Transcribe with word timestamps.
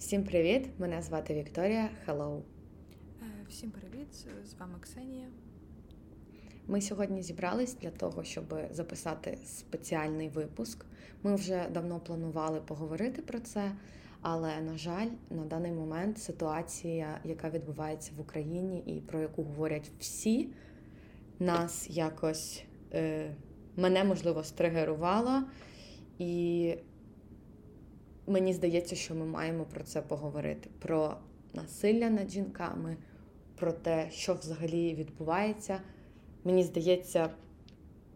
Всім 0.00 0.24
привіт! 0.24 0.68
Мене 0.78 1.02
звати 1.02 1.34
Вікторія. 1.34 1.90
Hello! 2.06 2.40
Е, 3.22 3.24
всім 3.48 3.70
привіт! 3.70 4.14
З 4.44 4.54
вами 4.54 4.74
Ксенія. 4.80 5.26
Ми 6.66 6.80
сьогодні 6.80 7.22
зібрались 7.22 7.74
для 7.74 7.90
того, 7.90 8.24
щоб 8.24 8.54
записати 8.70 9.38
спеціальний 9.44 10.28
випуск. 10.28 10.84
Ми 11.22 11.34
вже 11.34 11.68
давно 11.70 12.00
планували 12.00 12.60
поговорити 12.60 13.22
про 13.22 13.40
це, 13.40 13.72
але, 14.20 14.60
на 14.60 14.78
жаль, 14.78 15.08
на 15.30 15.44
даний 15.44 15.72
момент 15.72 16.18
ситуація, 16.18 17.20
яка 17.24 17.50
відбувається 17.50 18.12
в 18.16 18.20
Україні 18.20 18.82
і 18.86 19.00
про 19.00 19.20
яку 19.20 19.42
говорять 19.42 19.90
всі, 19.98 20.48
нас 21.38 21.90
якось 21.90 22.64
е, 22.92 23.34
мене 23.76 24.04
можливо 24.04 24.44
стригерувала. 24.44 25.44
І 26.18 26.74
мені 28.30 28.52
здається, 28.52 28.96
що 28.96 29.14
ми 29.14 29.26
маємо 29.26 29.64
про 29.64 29.84
це 29.84 30.02
поговорити: 30.02 30.70
про 30.78 31.16
насилля 31.54 32.10
над 32.10 32.30
жінками, 32.30 32.96
про 33.56 33.72
те, 33.72 34.10
що 34.10 34.34
взагалі 34.34 34.94
відбувається. 34.94 35.80
Мені 36.44 36.62
здається, 36.62 37.30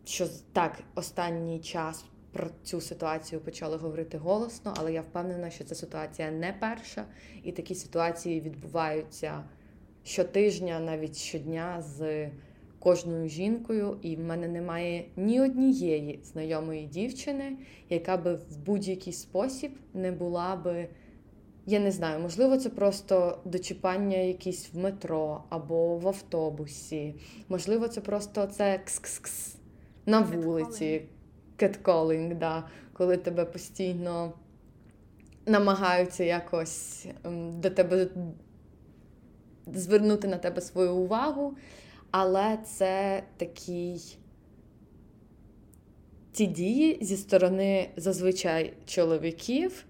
що 0.05 0.27
так, 0.53 0.83
останній 0.95 1.61
час 1.61 2.05
про 2.33 2.51
цю 2.63 2.81
ситуацію 2.81 3.41
почали 3.41 3.77
говорити 3.77 4.19
голосно, 4.19 4.75
але 4.77 4.93
я 4.93 5.01
впевнена, 5.01 5.51
що 5.51 5.65
ця 5.65 5.75
ситуація 5.75 6.31
не 6.31 6.53
перша, 6.61 7.05
і 7.43 7.53
такі 7.53 7.75
ситуації 7.75 8.41
відбуваються 8.41 9.45
щотижня, 10.05 10.81
навіть 10.81 11.17
щодня 11.17 11.83
з 11.83 12.31
кожною 12.85 13.29
жінкою, 13.29 13.97
і 14.03 14.17
в 14.17 14.21
мене 14.21 14.49
немає 14.49 15.05
ні 15.17 15.41
однієї 15.41 16.21
знайомої 16.25 16.87
дівчини, 16.87 17.57
яка 17.91 18.17
би 18.17 18.35
в 18.35 18.59
будь-який 18.67 19.13
спосіб 19.13 19.73
не 19.95 20.13
була 20.13 20.57
би. 20.57 20.89
Я 21.67 21.81
не 21.81 21.91
знаю, 21.91 22.21
можливо, 22.21 22.57
це 22.57 22.71
просто 22.71 23.39
дочіпання 23.45 24.17
якісь 24.17 24.69
в 24.73 24.79
метро 24.79 25.45
або 25.49 25.97
в 25.97 26.09
автобусі. 26.09 27.15
Можливо, 27.49 27.89
це 27.89 28.01
просто 28.01 28.47
це 28.47 28.81
кс-кс-кс 28.87 29.57
на 30.07 30.21
вулиці, 30.21 31.03
кетколінг, 31.57 32.35
да, 32.35 32.65
коли 32.93 33.17
тебе 33.17 33.45
постійно 33.45 34.33
намагаються 35.47 36.25
якось 36.25 37.07
ем, 37.25 37.61
до 37.61 37.71
тебе 37.71 38.09
звернути 39.67 40.29
на 40.29 40.37
тебе 40.37 40.61
свою 40.61 40.95
увагу. 40.95 41.57
Але 42.17 42.57
це 42.57 43.23
такий 43.37 44.19
ці 46.33 46.47
дії 46.47 46.99
зі 47.01 47.17
сторони 47.17 47.91
зазвичай 47.97 48.75
чоловіків, 48.87 49.85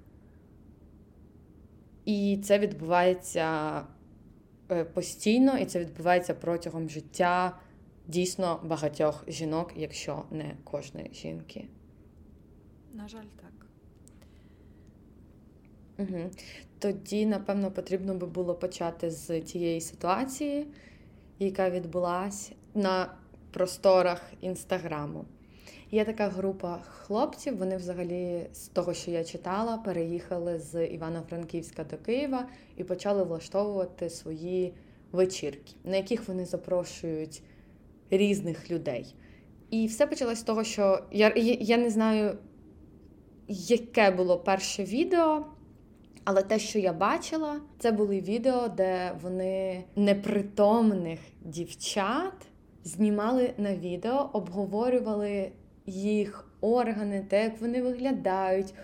і 2.05 2.39
це 2.45 2.59
відбувається 2.59 3.81
е, 4.71 4.85
постійно, 4.85 5.59
і 5.59 5.65
це 5.65 5.81
відбувається 5.81 6.35
протягом 6.35 6.91
життя 6.91 7.61
дійсно 8.07 8.61
багатьох 8.65 9.25
жінок, 9.29 9.73
якщо 9.77 10.23
не 10.31 10.57
кожної 10.65 11.11
жінки. 11.15 11.69
На 12.93 13.09
жаль, 13.09 13.27
так. 13.37 13.67
Угу. 15.99 16.31
Тоді, 16.79 17.27
напевно, 17.27 17.71
потрібно 17.71 18.15
би 18.15 18.27
було 18.27 18.55
почати 18.55 19.11
з 19.11 19.41
тієї 19.41 19.81
ситуації 19.81 20.67
яка 21.39 21.71
відбулася 21.71 22.53
на 22.75 23.15
просторах 23.51 24.21
інстаграму. 24.41 25.25
Є 25.91 26.05
така 26.05 26.29
група 26.29 26.79
хлопців, 26.83 27.59
вони 27.59 27.77
взагалі 27.77 28.47
з 28.53 28.69
того, 28.69 28.95
що 28.95 29.11
я 29.11 29.25
читала, 29.25 29.77
переїхали 29.77 30.59
з 30.59 30.87
Івано-Франківська 30.87 31.85
до 31.85 31.97
Києва 31.97 32.49
і 32.77 32.85
почали 32.85 33.25
влаштовувати 33.25 34.11
свої 34.11 34.75
вечірки, 35.13 35.73
на 35.85 35.97
яких 35.97 36.29
вони 36.29 36.47
запрошують 36.47 37.43
різних 38.11 38.71
людей. 38.71 39.15
І 39.71 39.87
все 39.87 40.07
почалось 40.07 40.39
з 40.39 40.43
того, 40.43 40.65
що 40.65 41.05
я, 41.13 41.33
я 41.61 41.77
не 41.77 41.91
знаю, 41.91 42.39
яке 43.49 44.11
було 44.11 44.39
перше 44.39 44.85
відео. 44.85 45.45
Але 46.25 46.43
те, 46.43 46.59
що 46.59 46.79
я 46.79 46.93
бачила, 46.93 47.61
це 47.79 47.93
були 47.93 48.21
відео, 48.21 48.69
де 48.69 49.13
вони 49.23 49.85
непритомних 49.97 51.21
дівчат 51.45 52.33
знімали 52.85 53.55
на 53.59 53.77
відео, 53.77 54.31
обговорювали 54.33 55.53
їх 55.87 56.49
органи, 56.61 57.27
те, 57.29 57.43
як 57.43 57.61
вони 57.61 57.83
виглядають, 57.83 58.75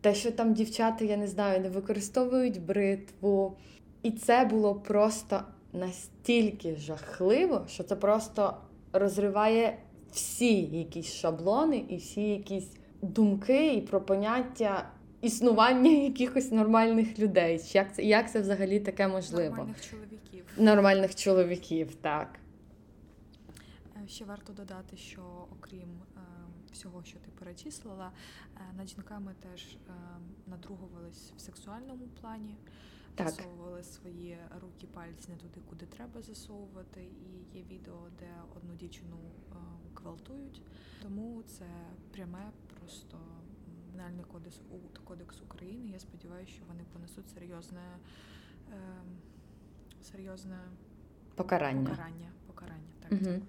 те, 0.00 0.14
що 0.14 0.32
там 0.32 0.54
дівчата, 0.54 1.04
я 1.04 1.16
не 1.16 1.26
знаю, 1.26 1.60
не 1.60 1.68
використовують 1.68 2.62
бритву. 2.62 3.56
І 4.02 4.10
це 4.10 4.44
було 4.44 4.74
просто 4.74 5.40
настільки 5.72 6.76
жахливо, 6.76 7.64
що 7.68 7.84
це 7.84 7.96
просто 7.96 8.56
розриває 8.92 9.78
всі 10.12 10.60
якісь 10.62 11.12
шаблони 11.12 11.84
і 11.88 11.96
всі 11.96 12.28
якісь 12.28 12.70
думки 13.02 13.74
і 13.74 13.80
про 13.80 14.00
поняття 14.00 14.88
існування 15.20 15.90
якихось 15.90 16.52
нормальних 16.52 17.18
людей. 17.18 17.60
Як 17.72 17.94
це 17.94 18.02
як 18.02 18.30
це 18.30 18.40
взагалі 18.40 18.80
таке 18.80 19.08
можливо? 19.08 19.56
Нормальних 19.56 19.90
чоловіків. 19.90 20.44
Нормальних 20.56 21.14
чоловіків, 21.14 21.94
так. 21.94 22.38
Е, 24.04 24.08
ще 24.08 24.24
варто 24.24 24.52
додати, 24.52 24.96
що 24.96 25.22
окрім 25.50 25.88
е, 26.16 26.20
всього, 26.72 27.04
що 27.04 27.18
ти 27.18 27.30
перечислила, 27.38 28.12
е, 28.56 28.60
над 28.76 28.88
жінками 28.88 29.34
теж 29.40 29.62
е, 29.64 29.92
надругувались 30.46 31.32
в 31.36 31.40
сексуальному 31.40 32.08
плані. 32.20 32.56
Так. 33.14 33.28
Засовували 33.28 33.82
свої 33.82 34.38
руки, 34.60 34.86
пальці 34.94 35.28
не 35.30 35.36
туди, 35.36 35.60
куди 35.68 35.86
треба 35.86 36.22
засовувати. 36.22 37.00
І 37.02 37.58
є 37.58 37.64
відео, 37.70 37.98
де 38.18 38.28
одну 38.56 38.74
дівчину 38.74 39.16
е, 39.50 39.54
гвалтують. 39.94 40.62
Тому 41.02 41.42
це 41.42 41.66
пряме 42.12 42.50
просто 42.78 43.18
Кримінальний 43.96 44.24
кодекс 44.32 44.60
кодекс 45.04 45.42
України. 45.42 45.90
Я 45.92 45.98
сподіваюся, 45.98 46.52
що 46.52 46.62
вони 46.68 46.80
понесуть 46.92 47.28
серйозне 47.34 47.80
е, 48.72 48.76
серйозне 50.02 50.58
покарання. 51.34 51.90
Покарання. 51.90 52.28
покарання. 52.46 52.82
Так, 53.00 53.12
угу. 53.12 53.40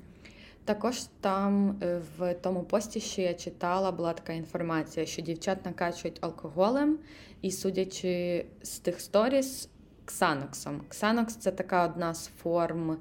Також 0.65 1.03
там 1.21 1.77
е, 1.81 2.01
в 2.17 2.33
тому 2.33 2.63
пості, 2.63 2.99
що 2.99 3.21
я 3.21 3.33
читала, 3.33 3.91
була 3.91 4.13
така 4.13 4.33
інформація, 4.33 5.05
що 5.05 5.21
дівчат 5.21 5.65
накачують 5.65 6.17
алкоголем, 6.21 6.99
і 7.41 7.51
судячи 7.51 8.45
з 8.61 8.79
тих 8.79 9.01
сторіс, 9.01 9.69
ксаноксом. 10.05 10.81
Ксанокс 10.89 11.35
це 11.35 11.51
така 11.51 11.85
одна 11.85 12.13
з 12.13 12.27
форм 12.27 12.97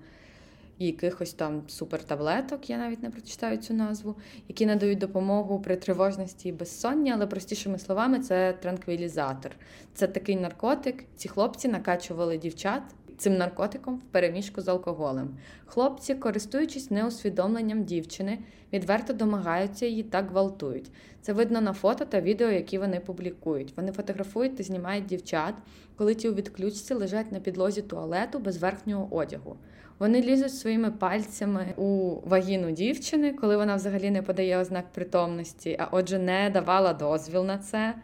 якихось 0.79 1.33
там 1.33 1.63
супертаблеток, 1.69 2.71
я 2.71 2.79
навіть 2.79 3.03
не 3.03 3.11
прочитаю 3.11 3.57
цю 3.57 3.75
назву, 3.75 4.17
які 4.49 4.67
надають 4.67 4.99
допомогу 4.99 5.61
при 5.61 5.77
тривожності 5.77 6.49
і 6.49 6.53
безсонні, 6.53 7.13
але 7.13 7.27
простішими 7.27 7.79
словами, 7.79 8.19
це 8.21 8.53
транквілізатор. 8.53 9.53
Це 9.95 10.07
такий 10.07 10.37
наркотик. 10.37 11.05
Ці 11.17 11.29
хлопці 11.29 11.69
накачували 11.69 12.39
дівчат. 12.39 12.83
Цим 13.19 13.37
наркотиком 13.37 13.97
в 13.97 14.13
переміжку 14.13 14.61
з 14.61 14.69
алкоголем. 14.69 15.37
Хлопці, 15.67 16.15
користуючись 16.15 16.91
неусвідомленням 16.91 17.85
дівчини, 17.85 18.39
відверто 18.73 19.13
домагаються 19.13 19.87
її 19.87 20.03
та 20.03 20.23
гвалтують. 20.23 20.91
Це 21.21 21.33
видно 21.33 21.61
на 21.61 21.73
фото 21.73 22.05
та 22.05 22.21
відео, 22.21 22.51
які 22.51 22.79
вони 22.79 23.01
публікують. 23.01 23.77
Вони 23.77 23.93
фотографують 23.93 24.57
та 24.57 24.63
знімають 24.63 25.07
дівчат, 25.07 25.55
коли 25.97 26.15
ті 26.15 26.29
у 26.29 26.35
відключці 26.35 26.95
лежать 26.95 27.33
на 27.33 27.41
підлозі 27.41 27.83
туалету 27.83 28.39
без 28.39 28.57
верхнього 28.57 29.17
одягу. 29.17 29.57
Вони 29.99 30.23
лізуть 30.23 30.55
своїми 30.55 30.91
пальцями 30.91 31.67
у 31.77 32.17
вагіну 32.25 32.71
дівчини, 32.71 33.33
коли 33.33 33.57
вона 33.57 33.77
взагалі 33.77 34.11
не 34.11 34.23
подає 34.23 34.59
ознак 34.59 34.93
притомності, 34.93 35.77
а 35.79 35.89
отже, 35.91 36.19
не 36.19 36.51
давала 36.51 36.93
дозвіл 36.93 37.45
на 37.45 37.59
це. 37.59 37.95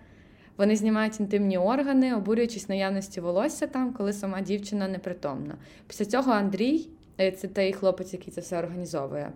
Вони 0.56 0.76
знімають 0.76 1.20
інтимні 1.20 1.58
органи, 1.58 2.14
обурюючись 2.14 2.68
наявності 2.68 3.20
волосся 3.20 3.66
там, 3.66 3.92
коли 3.92 4.12
сама 4.12 4.40
дівчина 4.40 4.88
непритомна. 4.88 5.54
Після 5.86 6.04
цього 6.04 6.32
Андрій, 6.32 6.88
е, 7.20 7.32
це 7.32 7.48
той 7.48 7.72
хлопець, 7.72 8.12
який 8.12 8.32
це 8.32 8.40
все 8.40 8.58
організовує. 8.58 9.32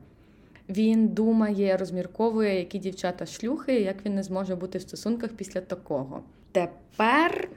Він 0.69 1.09
думає, 1.09 1.77
розмірковує, 1.77 2.59
які 2.59 2.79
дівчата 2.79 3.27
шлюхи, 3.27 3.81
як 3.81 4.07
він 4.07 4.15
не 4.15 4.23
зможе 4.23 4.57
бути 4.57 4.79
в 4.79 4.83
стосунках 4.83 5.31
після 5.31 5.61
такого. 5.61 6.23
Тепер, 6.53 7.49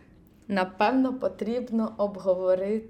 напевно, 0.47 1.13
потрібно 1.13 1.93
обговорити. 1.97 2.89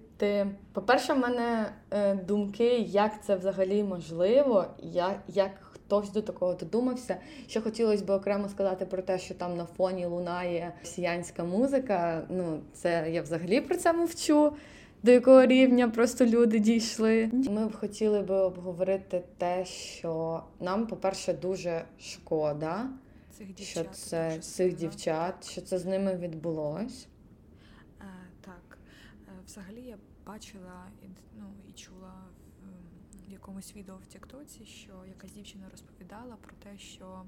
По-перше, 0.73 1.13
в 1.13 1.19
мене 1.19 1.71
е, 1.91 2.15
думки, 2.15 2.77
як 2.79 3.23
це 3.23 3.35
взагалі 3.35 3.83
можливо, 3.83 4.65
як 4.79 5.19
як 5.27 5.51
хтось 5.61 6.11
до 6.11 6.21
такого 6.21 6.53
додумався. 6.53 7.17
Що 7.47 7.61
хотілося 7.61 8.05
б 8.05 8.09
окремо 8.09 8.49
сказати 8.49 8.85
про 8.85 9.01
те, 9.01 9.19
що 9.19 9.33
там 9.33 9.57
на 9.57 9.65
фоні 9.65 10.05
лунає 10.05 10.73
росіянська 10.81 11.43
музика. 11.43 12.21
Ну, 12.29 12.59
це 12.73 13.07
я 13.11 13.21
взагалі 13.21 13.61
про 13.61 13.75
це 13.75 13.93
мовчу. 13.93 14.53
До 15.03 15.11
якого 15.11 15.45
рівня 15.45 15.89
просто 15.89 16.25
люди 16.25 16.59
дійшли? 16.59 17.29
Ми 17.33 17.67
б 17.67 17.75
хотіли 17.75 18.21
би 18.21 18.35
обговорити 18.35 19.23
те, 19.37 19.65
що 19.65 20.43
нам, 20.59 20.87
по-перше, 20.87 21.33
дуже 21.33 21.83
шкода, 21.99 22.85
цих 23.37 23.47
дівчат, 23.53 23.85
що 23.85 23.93
це 23.93 24.39
цих 24.39 24.75
дівчат, 24.75 25.49
що 25.51 25.61
це 25.61 25.79
з 25.79 25.85
ними 25.85 26.15
відбулось. 26.15 27.07
взагалі 29.49 29.81
я 29.81 29.97
бачила 30.29 30.91
і 31.01 31.07
ну, 31.39 31.53
і 31.67 31.71
чула 31.71 32.13
в 33.27 33.31
якомусь 33.31 33.75
відео 33.75 33.97
в 33.97 34.05
Тіктоці, 34.05 34.65
що 34.65 35.05
якась 35.05 35.31
дівчина 35.31 35.69
розповідала 35.69 36.35
про 36.35 36.55
те, 36.55 36.77
що 36.77 37.25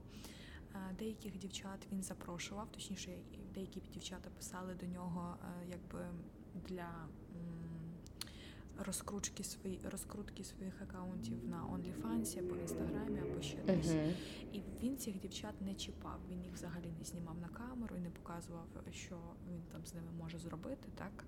деяких 1.00 1.38
дівчат 1.38 1.88
він 1.92 2.04
запрошував, 2.04 2.72
точніше, 2.72 3.12
деякі 3.54 3.80
дівчата 3.80 4.30
писали 4.30 4.74
до 4.74 4.86
нього 4.86 5.38
якби 5.70 6.06
для 6.68 7.08
розкрутки 8.78 9.44
свої 9.44 9.80
розкрутки 9.92 10.44
своїх 10.44 10.82
акаунтів 10.82 11.46
на 11.50 11.64
OnlyFans 11.64 12.40
або 12.40 12.56
інстаграмі, 12.56 13.20
або 13.20 13.42
ще 13.42 13.58
десь. 13.58 13.88
Uh-huh. 13.88 14.14
І 14.54 14.62
він 14.84 14.98
цих 14.98 15.20
дівчат 15.20 15.62
не 15.62 15.74
чіпав. 15.74 16.20
Він 16.30 16.44
їх 16.44 16.54
взагалі 16.54 16.94
не 17.00 17.06
знімав 17.06 17.38
на 17.40 17.48
камеру 17.48 17.96
і 17.96 18.00
не 18.00 18.10
показував, 18.10 18.68
що 18.92 19.18
він 19.48 19.62
там 19.72 19.86
з 19.86 19.94
ними 19.94 20.12
може 20.20 20.38
зробити, 20.38 20.90
так. 20.96 21.26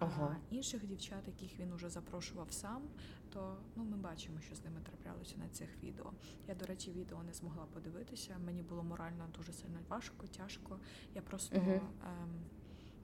Uh-huh. 0.00 0.24
А 0.24 0.36
інших 0.50 0.86
дівчат, 0.86 1.22
яких 1.26 1.58
він 1.58 1.72
уже 1.72 1.88
запрошував 1.90 2.52
сам, 2.52 2.82
то 3.30 3.56
ну 3.76 3.84
ми 3.84 3.96
бачимо, 3.96 4.40
що 4.40 4.54
з 4.54 4.64
ними 4.64 4.80
траплялося 4.80 5.36
на 5.38 5.48
цих 5.48 5.68
відео. 5.82 6.12
Я, 6.48 6.54
до 6.54 6.66
речі, 6.66 6.92
відео 6.92 7.22
не 7.22 7.32
змогла 7.32 7.64
подивитися. 7.74 8.38
Мені 8.46 8.62
було 8.62 8.82
морально 8.82 9.28
дуже 9.36 9.52
сильно 9.52 9.78
важко, 9.88 10.26
тяжко. 10.26 10.78
Я 11.14 11.22
просто. 11.22 11.56
Uh-huh. 11.56 11.80
Ем, 12.02 12.44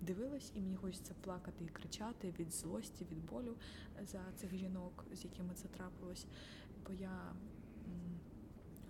дивилась, 0.00 0.52
і 0.54 0.60
мені 0.60 0.76
хочеться 0.76 1.14
плакати 1.20 1.64
і 1.64 1.68
кричати 1.68 2.34
від 2.38 2.52
злості, 2.52 3.06
від 3.10 3.26
болю 3.26 3.54
за 4.02 4.20
цих 4.36 4.56
жінок, 4.56 5.04
з 5.12 5.24
якими 5.24 5.54
це 5.54 5.68
трапилось. 5.68 6.26
Бо 6.86 6.92
я 6.92 7.32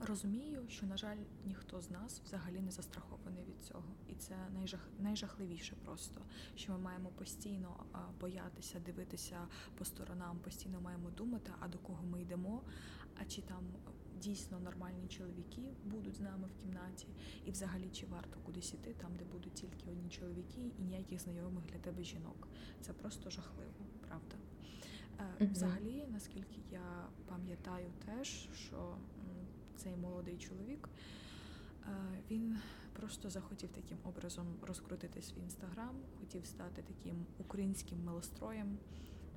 розумію, 0.00 0.64
що, 0.69 0.87
на 0.87 0.97
жаль, 0.97 1.17
ніхто 1.47 1.81
з 1.81 1.91
нас 1.91 2.20
взагалі 2.25 2.61
не 2.61 2.70
застрахований 2.70 3.44
від 3.44 3.64
цього. 3.64 3.94
І 4.08 4.14
це 4.14 4.37
найжах... 4.55 4.88
найжахливіше 4.99 5.76
просто, 5.85 6.20
що 6.55 6.73
ми 6.73 6.79
маємо 6.79 7.08
постійно 7.08 7.87
боятися, 8.20 8.81
дивитися 8.81 9.49
по 9.79 9.85
сторонам, 9.85 10.38
постійно 10.38 10.81
маємо 10.81 11.11
думати, 11.11 11.52
а 11.61 11.69
до 11.69 11.79
кого 11.79 12.06
ми 12.06 12.23
йдемо, 12.23 12.62
а 13.20 13.25
чи 13.25 13.43
там 13.43 13.64
дійсно 14.20 14.61
нормальні 14.61 15.08
чоловіки 15.08 15.62
будуть 15.85 16.17
з 16.17 16.20
нами 16.20 16.49
в 16.49 16.62
кімнаті, 16.62 17.06
і 17.44 17.50
взагалі 17.50 17.91
чи 17.91 18.06
варто 18.06 18.41
кудись 18.41 18.75
іти, 18.75 18.94
там, 18.94 19.17
де 19.17 19.25
будуть 19.25 19.55
тільки 19.55 19.91
одні 19.91 20.08
чоловіки 20.08 20.73
і 20.79 20.82
ніяких 20.82 21.20
знайомих 21.20 21.64
для 21.67 21.79
тебе 21.79 22.03
жінок. 22.03 22.49
Це 22.81 22.93
просто 22.93 23.31
жахливо, 23.31 23.87
правда. 24.08 24.37
Uh-huh. 25.20 25.53
Взагалі, 25.53 26.06
наскільки 26.11 26.61
я 26.70 27.08
пам'ятаю 27.26 27.93
теж, 28.06 28.49
що 28.53 28.96
цей 29.82 29.97
молодий 29.97 30.37
чоловік 30.38 30.88
е, 31.82 31.88
він 32.31 32.59
просто 32.93 33.31
захотів 33.31 33.69
таким 33.73 33.99
образом 34.05 34.47
розкрутити 34.62 35.23
свій 35.23 35.41
інстаграм, 35.41 35.97
хотів 36.21 36.47
стати 36.47 36.82
таким 36.82 37.27
українським 37.38 38.05
милостроєм. 38.05 38.79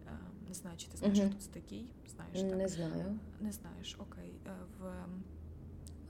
Е, 0.08 0.20
не 0.48 0.54
знаю, 0.54 0.78
чи 0.78 0.88
ти 0.88 0.98
знаєш, 0.98 1.20
uh-huh. 1.20 1.30
хто 1.30 1.40
це 1.40 1.52
такий. 1.52 1.92
Знаєш, 2.16 2.42
так? 2.42 2.58
Не 2.58 2.68
знаю. 2.68 3.20
Не 3.42 3.52
знаєш, 3.52 3.96
окей. 4.00 4.34
Е, 4.48 4.52
в 4.80 4.94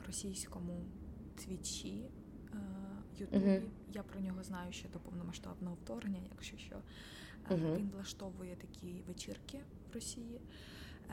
російському 0.08 0.86
твічі 1.36 2.10
Ютубі. 3.20 3.46
Uh-huh. 3.46 3.64
Я 3.94 4.04
про 4.04 4.20
нього 4.20 4.44
знаю 4.44 4.74
ще 4.74 4.90
до 4.90 5.00
повномасштабного 5.00 5.76
вторгнення, 5.76 6.28
якщо 6.32 6.58
що. 6.58 6.76
Uh-huh. 7.50 7.78
Він 7.78 7.90
влаштовує 7.90 8.56
такі 8.56 9.02
вечірки 9.08 9.60
в 9.90 9.94
Росії, 9.94 10.42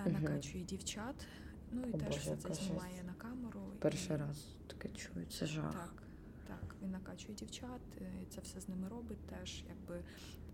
накачує 0.06 0.64
дівчат. 0.64 1.26
Ну 1.70 1.82
і 1.87 1.90
О, 1.90 1.99
теж 1.99 2.08
Боже, 2.08 2.19
все 2.19 2.37
це 2.37 2.55
знімає 2.55 3.02
на 3.06 3.12
камеру. 3.12 3.61
Перший 3.78 4.17
і... 4.17 4.19
раз 4.19 4.46
таке 4.67 4.88
чую, 4.88 5.26
це 5.26 5.46
жах. 5.46 5.72
Так, 5.72 6.02
так. 6.49 6.75
Він 6.82 6.90
накачує 6.90 7.34
дівчат, 7.34 7.81
це 8.28 8.40
все 8.40 8.61
з 8.61 8.69
ними 8.69 8.88
робить. 8.88 9.26
Теж 9.26 9.64
якби 9.69 10.02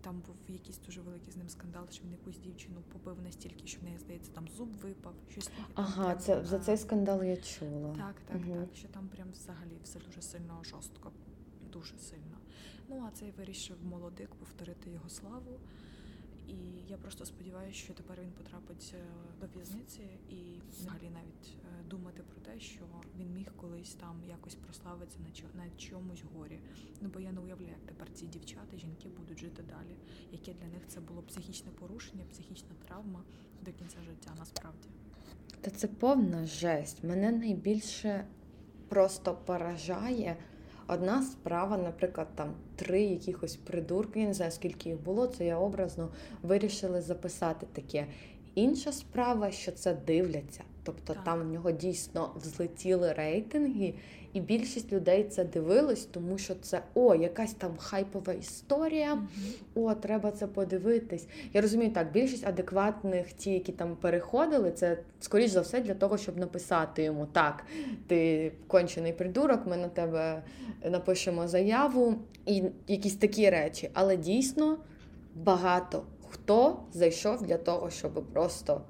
там 0.01 0.19
був 0.19 0.35
якийсь 0.47 0.79
дуже 0.79 1.01
великий 1.01 1.33
з 1.33 1.37
ним 1.37 1.49
скандал, 1.49 1.89
що 1.89 2.03
він 2.03 2.11
якусь 2.11 2.37
дівчину 2.37 2.81
побив 2.93 3.21
настільки, 3.21 3.67
що 3.67 3.79
в 3.79 3.83
неї 3.83 3.97
здається, 3.97 4.31
там 4.31 4.47
зуб 4.47 4.69
випав. 4.71 5.13
Щось 5.31 5.49
ага, 5.73 6.05
прям, 6.05 6.19
це 6.19 6.45
за 6.45 6.59
цей 6.59 6.77
скандал 6.77 7.23
я 7.23 7.37
чула. 7.37 7.95
Так, 7.95 8.15
так, 8.25 8.37
угу. 8.37 8.55
так. 8.55 8.75
Що 8.75 8.87
там 8.87 9.07
прям 9.07 9.27
взагалі 9.31 9.77
все 9.83 9.99
дуже 9.99 10.21
сильно 10.21 10.63
жорстко, 10.63 11.11
дуже 11.71 11.97
сильно. 11.97 12.37
Ну 12.89 13.05
а 13.07 13.11
цей 13.11 13.31
вирішив 13.31 13.77
молодик 13.83 14.35
повторити 14.35 14.89
його 14.89 15.09
славу. 15.09 15.59
І 16.47 16.55
я 16.89 16.97
просто 16.97 17.25
сподіваюся, 17.25 17.77
що 17.77 17.93
тепер 17.93 18.21
він 18.21 18.31
потрапить 18.31 18.95
е, 18.95 19.05
до 19.41 19.47
в'язниці 19.55 20.01
і 20.29 20.61
взагалі 20.69 21.09
навіть 21.09 21.57
е, 21.63 21.89
думати 21.89 22.23
про 22.23 22.41
те, 22.41 22.59
що 22.59 22.81
він 23.19 23.33
міг 23.33 23.53
колись 23.55 23.93
там 23.93 24.23
якось 24.29 24.55
прославитися 24.55 25.17
на 25.19 25.63
на 25.63 25.69
чомусь 25.77 26.23
горі. 26.33 26.59
Ну 27.01 27.09
бо 27.13 27.19
я 27.19 27.31
не 27.31 27.39
уявляю, 27.39 27.71
як 27.71 27.85
тепер 27.85 28.07
ці 28.13 28.25
дівчата, 28.25 28.77
жінки 28.77 29.09
будуть 29.17 29.39
жити 29.39 29.63
далі. 29.63 29.95
Яке 30.31 30.53
для 30.53 30.67
них 30.67 30.87
це 30.87 30.99
було 30.99 31.21
психічне 31.21 31.71
порушення, 31.71 32.23
психічна 32.31 32.69
травма 32.87 33.23
до 33.61 33.71
кінця 33.71 33.97
життя, 34.01 34.31
насправді. 34.39 34.87
Та 35.61 35.71
це 35.71 35.87
повна 35.87 36.45
жесть. 36.45 37.03
Мене 37.03 37.31
найбільше 37.31 38.27
просто 38.89 39.35
поражає. 39.35 40.37
Одна 40.87 41.21
справа, 41.21 41.77
наприклад, 41.77 42.27
там 42.35 42.53
три 42.75 43.01
якихось 43.01 43.55
придурки, 43.55 44.19
я 44.19 44.27
не 44.27 44.33
знаю, 44.33 44.51
скільки 44.51 44.89
їх 44.89 44.99
було, 45.01 45.27
це 45.27 45.45
я 45.45 45.57
образно 45.57 46.09
вирішили 46.43 47.01
записати 47.01 47.67
таке. 47.73 48.07
Інша 48.55 48.91
справа, 48.91 49.51
що 49.51 49.71
це 49.71 49.93
дивляться. 49.93 50.63
Тобто 50.87 51.13
так. 51.13 51.23
там 51.23 51.41
в 51.41 51.45
нього 51.51 51.71
дійсно 51.71 52.31
взлетіли 52.35 53.13
рейтинги, 53.13 53.93
і 54.33 54.41
більшість 54.41 54.93
людей 54.93 55.23
це 55.23 55.43
дивились, 55.43 56.05
тому 56.05 56.37
що 56.37 56.55
це 56.61 56.81
о, 56.93 57.15
якась 57.15 57.53
там 57.53 57.77
хайпова 57.77 58.33
історія. 58.33 59.13
Mm-hmm. 59.13 59.81
О, 59.83 59.93
треба 59.93 60.31
це 60.31 60.47
подивитись. 60.47 61.27
Я 61.53 61.61
розумію, 61.61 61.91
так, 61.91 62.11
більшість 62.11 62.47
адекватних, 62.47 63.33
ті, 63.33 63.51
які 63.51 63.71
там 63.71 63.95
переходили, 63.95 64.71
це 64.71 64.97
скоріш 65.19 65.51
за 65.51 65.61
все 65.61 65.81
для 65.81 65.93
того, 65.93 66.17
щоб 66.17 66.37
написати 66.37 67.03
йому 67.03 67.25
так, 67.25 67.63
ти 68.07 68.51
кончений 68.67 69.13
придурок, 69.13 69.67
ми 69.67 69.77
на 69.77 69.87
тебе 69.87 70.43
напишемо 70.85 71.47
заяву 71.47 72.15
і 72.45 72.63
якісь 72.87 73.15
такі 73.15 73.49
речі. 73.49 73.89
Але 73.93 74.17
дійсно 74.17 74.77
багато 75.35 76.03
хто 76.29 76.79
зайшов 76.93 77.43
для 77.43 77.57
того, 77.57 77.89
щоб 77.89 78.25
просто 78.33 78.81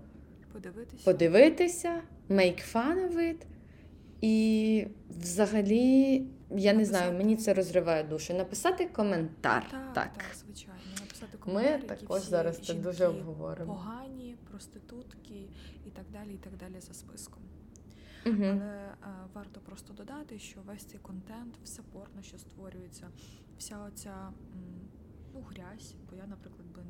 подивитися, 0.62 1.04
подивитися 1.06 2.02
make 2.30 2.74
fun 2.74 3.10
of 3.10 3.16
it. 3.16 3.46
І 4.22 4.88
взагалі, 5.10 6.26
я 6.52 6.74
не 6.74 6.86
знаю, 6.86 7.18
мені 7.18 7.36
це 7.36 7.54
розриває 7.54 8.04
душу. 8.04 8.34
Написати 8.34 8.86
коментар. 8.86 9.68
Так, 9.72 9.94
так, 9.94 10.14
так 10.18 10.36
звичайно. 10.46 10.82
Написати 11.00 11.38
коментар. 11.38 11.80
Ми 11.82 11.88
також 11.88 12.22
зараз 12.22 12.58
це 12.60 12.74
дуже 12.74 13.08
обговоримо. 13.08 13.74
Погані, 13.74 14.36
проститутки 14.52 15.50
і 15.86 15.90
так 15.90 16.06
далі, 16.14 16.34
і 16.34 16.38
так 16.38 16.58
далі 16.58 16.80
за 16.80 16.94
списком. 16.94 17.44
Угу. 18.26 18.36
Але 18.44 18.92
а, 19.02 19.10
е, 19.10 19.28
варто 19.34 19.60
просто 19.60 19.94
додати, 19.94 20.40
що 20.40 20.60
весь 20.66 20.84
цей 20.84 21.00
контент, 21.00 21.56
все 21.64 21.82
порно, 21.82 22.22
що 22.22 22.38
створюється, 22.38 23.08
вся 23.58 23.80
оця 23.80 24.30
ну, 25.34 25.42
грязь, 25.42 25.96
бо 26.10 26.16
я, 26.16 26.28
наприклад, 26.28 26.68
би 26.76 26.82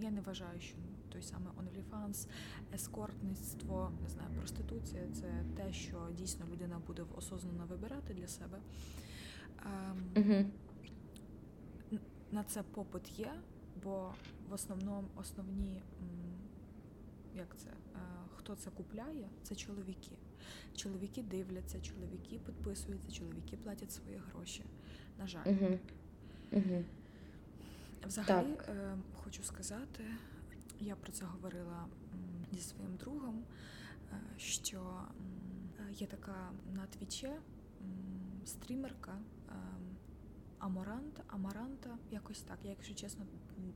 я 0.00 0.10
не 0.10 0.20
вважаю, 0.20 0.60
що 0.60 0.76
той 1.16 1.22
самий 1.22 1.52
OnlyFans, 1.52 2.28
ескортництво, 2.74 3.92
не 4.02 4.08
знаю, 4.08 4.28
проституція 4.38 5.02
це 5.12 5.44
те, 5.56 5.72
що 5.72 6.08
дійсно 6.18 6.46
людина 6.52 6.80
буде 6.86 7.04
осознано 7.16 7.66
вибирати 7.66 8.14
для 8.14 8.28
себе. 8.28 8.58
Угу. 10.16 10.44
На 12.32 12.44
це 12.44 12.62
попит 12.62 13.18
є, 13.18 13.32
бо 13.82 14.14
в 14.48 14.52
основному 14.52 15.08
основні, 15.16 15.82
як 17.34 17.56
це, 17.56 17.68
е, 17.70 17.98
хто 18.36 18.54
це 18.54 18.70
купляє, 18.70 19.28
це 19.42 19.54
чоловіки. 19.54 20.12
Чоловіки 20.74 21.22
дивляться, 21.22 21.80
чоловіки 21.80 22.40
підписуються, 22.46 23.12
чоловіки 23.12 23.56
платять 23.56 23.92
свої 23.92 24.20
гроші. 24.30 24.64
На 25.18 25.26
жаль. 25.26 25.46
Угу. 25.46 25.78
Угу. 26.52 26.84
Взагалі, 28.06 28.58
е, 28.68 28.96
хочу 29.14 29.42
сказати, 29.42 30.04
я 30.80 30.96
про 30.96 31.12
це 31.12 31.24
говорила 31.24 31.86
зі 32.52 32.60
своїм 32.60 32.96
другом, 32.96 33.44
е, 34.12 34.20
що 34.36 35.00
є 35.90 36.06
така 36.06 36.50
на 36.74 36.86
твічі 36.86 37.30
стрімерка 38.44 39.18
е, 39.48 39.52
Амаранта, 41.28 41.98
якось 42.10 42.40
так. 42.40 42.58
Я, 42.64 42.70
якщо 42.70 42.94
чесно, 42.94 43.24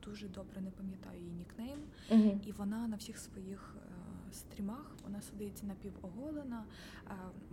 дуже 0.04 0.28
добре 0.28 0.61
не 0.61 0.71
пам'ятаю 0.71 1.21
її 1.21 1.33
нікнейм, 1.33 1.78
uh 2.11 2.47
і 2.47 2.52
вона 2.52 2.88
на 2.88 2.97
всіх 2.97 3.19
своїх 3.19 3.76
е, 3.76 4.33
стрімах 4.33 4.97
вона 5.04 5.23
сидить 5.23 5.62
напівоголена, 5.62 6.64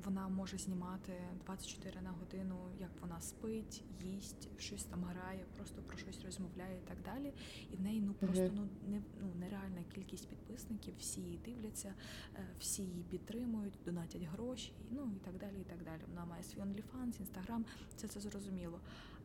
вона 0.06 0.28
може 0.28 0.58
знімати 0.58 1.14
24 1.46 2.02
на 2.02 2.12
годину, 2.12 2.56
як 2.80 2.90
вона 3.02 3.22
спить, 3.22 3.84
їсть, 4.04 4.50
щось 4.58 4.84
там 4.84 5.04
грає, 5.04 5.46
просто 5.56 5.82
про 5.82 5.97
розмовляє 6.38 6.78
і 6.78 6.88
так 6.88 6.98
далі. 7.06 7.34
І 7.72 7.76
в 7.76 7.82
неї 7.82 8.02
ну 8.02 8.14
просто 8.14 8.52
ну 8.56 8.68
не 8.88 9.02
ну 9.22 9.28
нереальна 9.40 9.84
кількість 9.96 10.30
підписників, 10.30 10.94
всі 11.00 11.22
її 11.22 11.40
дивляться, 11.46 11.94
е, 12.36 12.48
всі 12.60 12.82
її 12.82 13.04
підтримують, 13.04 13.74
донатять 13.86 14.24
гроші, 14.24 14.72
ну 14.92 15.12
і 15.16 15.26
так 15.26 15.38
далі. 15.38 15.62
і 15.62 15.64
так 15.64 15.84
далі. 15.84 16.02
Вона 16.10 16.26
має 16.26 16.44
свій 16.44 16.60
OnlyFans, 16.60 17.14
Instagram, 17.22 17.64
це 17.96 18.08
це 18.08 18.20
зрозуміло. 18.20 18.80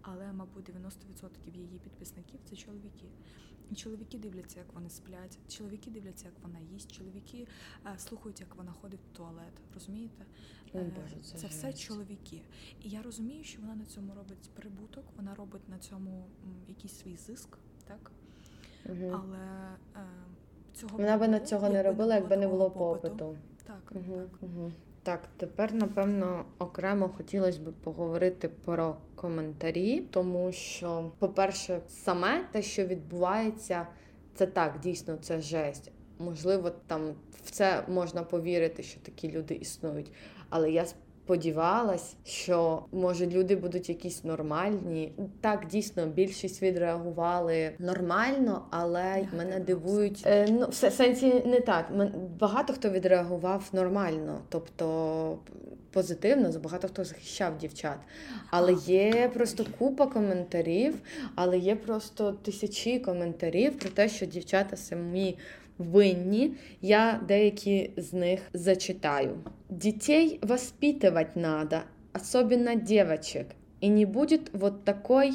але, 0.04 0.32
мабуть, 0.32 0.70
90% 0.70 1.56
її 1.56 1.78
підписників 1.78 2.40
це 2.44 2.56
чоловіки. 2.56 3.06
Чоловіки 3.76 4.18
дивляться, 4.18 4.58
як 4.58 4.72
вони 4.74 4.90
сплять, 4.90 5.38
чоловіки 5.48 5.90
дивляться, 5.90 6.26
як 6.26 6.34
вона 6.42 6.58
їсть, 6.72 6.92
чоловіки 6.92 7.46
е, 7.86 7.98
слухають, 7.98 8.40
як 8.40 8.54
вона 8.56 8.72
ходить 8.72 9.00
в 9.12 9.16
туалет. 9.16 9.52
Розумієте? 9.74 10.24
О, 10.74 10.78
Боже, 10.78 11.16
це 11.22 11.38
це 11.38 11.46
все 11.46 11.72
чоловіки. 11.72 12.40
І 12.82 12.88
я 12.88 13.02
розумію, 13.02 13.44
що 13.44 13.60
вона 13.60 13.74
на 13.74 13.84
цьому 13.84 14.14
робить 14.14 14.50
прибуток, 14.54 15.04
вона 15.16 15.34
робить 15.34 15.68
на 15.68 15.78
цьому 15.78 16.24
якийсь 16.68 16.98
свій 16.98 17.16
зиск, 17.16 17.58
так? 17.84 18.10
Угу. 18.86 19.10
Але 19.12 19.76
е, 19.96 20.06
цього 20.74 20.96
Вона 20.96 21.16
би 21.16 21.28
на 21.28 21.40
цього 21.40 21.68
не 21.68 21.82
робила, 21.82 22.14
якби 22.14 22.36
не 22.36 22.48
було 22.48 22.68
такого 22.70 22.94
попиту. 22.94 23.36
Так, 23.64 23.92
Угу, 23.94 24.16
так. 24.16 24.42
угу. 24.42 24.72
Так, 25.04 25.28
тепер, 25.36 25.74
напевно, 25.74 26.44
окремо 26.58 27.08
хотілося 27.08 27.60
б 27.60 27.72
поговорити 27.72 28.48
про 28.48 28.96
коментарі, 29.14 30.00
тому 30.10 30.52
що, 30.52 31.10
по-перше, 31.18 31.80
саме 31.88 32.44
те, 32.52 32.62
що 32.62 32.86
відбувається, 32.86 33.86
це 34.34 34.46
так, 34.46 34.80
дійсно, 34.80 35.16
це 35.16 35.40
жесть. 35.40 35.90
Можливо, 36.18 36.70
там 36.86 37.14
в 37.44 37.50
це 37.50 37.84
можна 37.88 38.22
повірити, 38.22 38.82
що 38.82 39.00
такі 39.00 39.32
люди 39.32 39.54
існують. 39.54 40.12
Але 40.48 40.70
я 40.70 40.86
сподівалась, 41.24 42.14
що 42.24 42.84
може 42.92 43.26
люди 43.26 43.56
будуть 43.56 43.88
якісь 43.88 44.24
нормальні. 44.24 45.12
Так, 45.40 45.66
дійсно, 45.66 46.06
більшість 46.06 46.62
відреагували 46.62 47.72
нормально, 47.78 48.66
але 48.70 49.02
Негативно, 49.02 49.38
мене 49.38 49.60
дивують. 49.60 50.22
Е, 50.26 50.46
ну, 50.50 50.66
в 50.68 50.74
сенсі 50.74 51.42
не 51.46 51.60
так. 51.60 51.92
Багато 52.40 52.72
хто 52.72 52.90
відреагував 52.90 53.68
нормально, 53.72 54.40
тобто 54.48 55.38
позитивно, 55.92 56.50
багато 56.62 56.88
хто 56.88 57.04
захищав 57.04 57.58
дівчат. 57.58 57.98
Але 58.50 58.72
є 58.72 59.30
просто 59.34 59.64
купа 59.78 60.06
коментарів, 60.06 60.94
але 61.34 61.58
є 61.58 61.76
просто 61.76 62.32
тисячі 62.32 62.98
коментарів 62.98 63.78
про 63.78 63.90
те, 63.90 64.08
що 64.08 64.26
дівчата 64.26 64.76
самі 64.76 65.38
винні. 65.77 66.53
Я 66.81 67.21
деякі 67.27 67.91
з 67.97 68.13
них 68.13 68.39
зачитаю. 68.53 69.37
Детей 69.69 70.39
воспитывать 70.41 71.35
надо, 71.35 71.81
особенно 72.13 72.75
девочек. 72.75 73.47
И 73.83 73.87
не 73.87 74.05
будет 74.05 74.49
вот 74.53 74.83
такой 74.83 75.33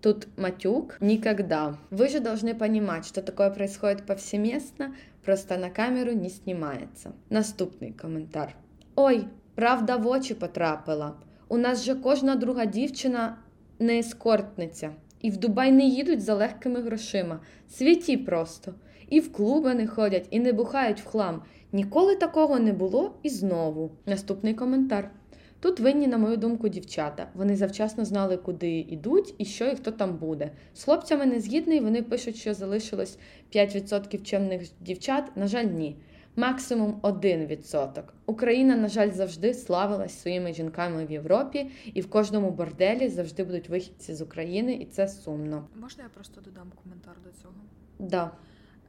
тут 0.00 0.28
матюк 0.36 0.96
никогда. 1.00 1.78
Вы 1.90 2.08
же 2.08 2.20
должны 2.20 2.54
понимать, 2.54 3.06
что 3.06 3.22
такое 3.22 3.50
происходит 3.50 4.06
повсеместно, 4.06 4.94
просто 5.24 5.58
на 5.58 5.70
камеру 5.70 6.12
не 6.12 6.30
снимается. 6.30 7.12
Наступний 7.30 7.92
коментар. 7.92 8.54
Ой, 8.96 9.26
правда 9.54 9.96
в 9.96 10.06
очі 10.06 10.34
потрапила. 10.34 11.14
У 11.48 11.58
нас 11.58 11.84
же 11.84 11.94
кожна 11.94 12.36
друга 12.36 12.64
дівчина 12.64 13.36
не 13.78 13.98
ескортниця. 13.98 14.90
І 15.20 15.30
в 15.30 15.36
Дубай 15.36 15.72
не 15.72 15.84
їдуть 15.84 16.22
за 16.22 16.34
легкими 16.34 16.80
грошима. 16.80 17.40
Світі 17.68 18.16
просто. 18.16 18.74
І 19.09 19.19
в 19.19 19.31
клуби 19.31 19.73
не 19.73 19.87
ходять, 19.87 20.27
і 20.31 20.39
не 20.39 20.53
бухають 20.53 21.01
в 21.01 21.05
хлам. 21.05 21.41
Ніколи 21.71 22.15
такого 22.15 22.59
не 22.59 22.73
було 22.73 23.15
і 23.23 23.29
знову. 23.29 23.91
Наступний 24.05 24.53
коментар. 24.53 25.11
Тут 25.59 25.79
винні, 25.79 26.07
на 26.07 26.17
мою 26.17 26.37
думку, 26.37 26.69
дівчата. 26.69 27.27
Вони 27.33 27.55
завчасно 27.55 28.05
знали, 28.05 28.37
куди 28.37 28.79
йдуть 28.79 29.35
і 29.37 29.45
що 29.45 29.65
і 29.65 29.75
хто 29.75 29.91
там 29.91 30.17
буде. 30.17 30.51
З 30.73 30.83
хлопцями 30.83 31.25
не 31.25 31.39
згідний, 31.39 31.79
вони 31.79 32.01
пишуть, 32.01 32.35
що 32.35 32.53
залишилось 32.53 33.17
5% 33.55 34.23
чемних 34.23 34.61
дівчат. 34.81 35.37
На 35.37 35.47
жаль, 35.47 35.65
ні. 35.65 35.95
Максимум 36.35 36.99
1%. 37.01 38.03
Україна, 38.25 38.75
на 38.75 38.87
жаль, 38.87 39.11
завжди 39.11 39.53
славилась 39.53 40.21
своїми 40.21 40.53
жінками 40.53 41.05
в 41.05 41.11
Європі, 41.11 41.69
і 41.93 42.01
в 42.01 42.09
кожному 42.09 42.51
борделі 42.51 43.09
завжди 43.09 43.43
будуть 43.43 43.69
вихідці 43.69 44.13
з 44.13 44.21
України, 44.21 44.73
і 44.73 44.85
це 44.85 45.07
сумно. 45.07 45.67
Можна 45.75 46.03
я 46.03 46.09
просто 46.09 46.41
додам 46.41 46.71
коментар 46.83 47.15
до 47.23 47.41
цього? 47.41 47.53
Да. 47.99 48.31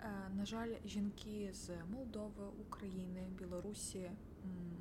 Е, 0.07 0.31
На 0.37 0.45
жаль, 0.47 0.73
жінки 0.85 1.51
з 1.53 1.71
Молдови, 1.91 2.45
України, 2.61 3.21
Білорусі, 3.39 4.11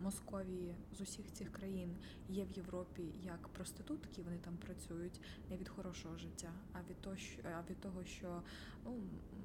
Московії 0.03 0.75
з 0.97 1.01
усіх 1.01 1.31
цих 1.31 1.51
країн 1.51 1.95
є 2.29 2.43
в 2.45 2.51
Європі 2.51 3.03
як 3.23 3.47
проститутки, 3.47 4.21
вони 4.21 4.37
там 4.37 4.57
працюють 4.57 5.19
не 5.49 5.57
від 5.57 5.69
хорошого 5.69 6.17
життя, 6.17 6.49
а 6.73 6.77
від 6.89 7.01
того, 7.01 7.15
що, 7.15 7.41
а 7.57 7.71
від 7.71 7.79
того, 7.79 8.05
що 8.05 8.41
ну 8.85 8.91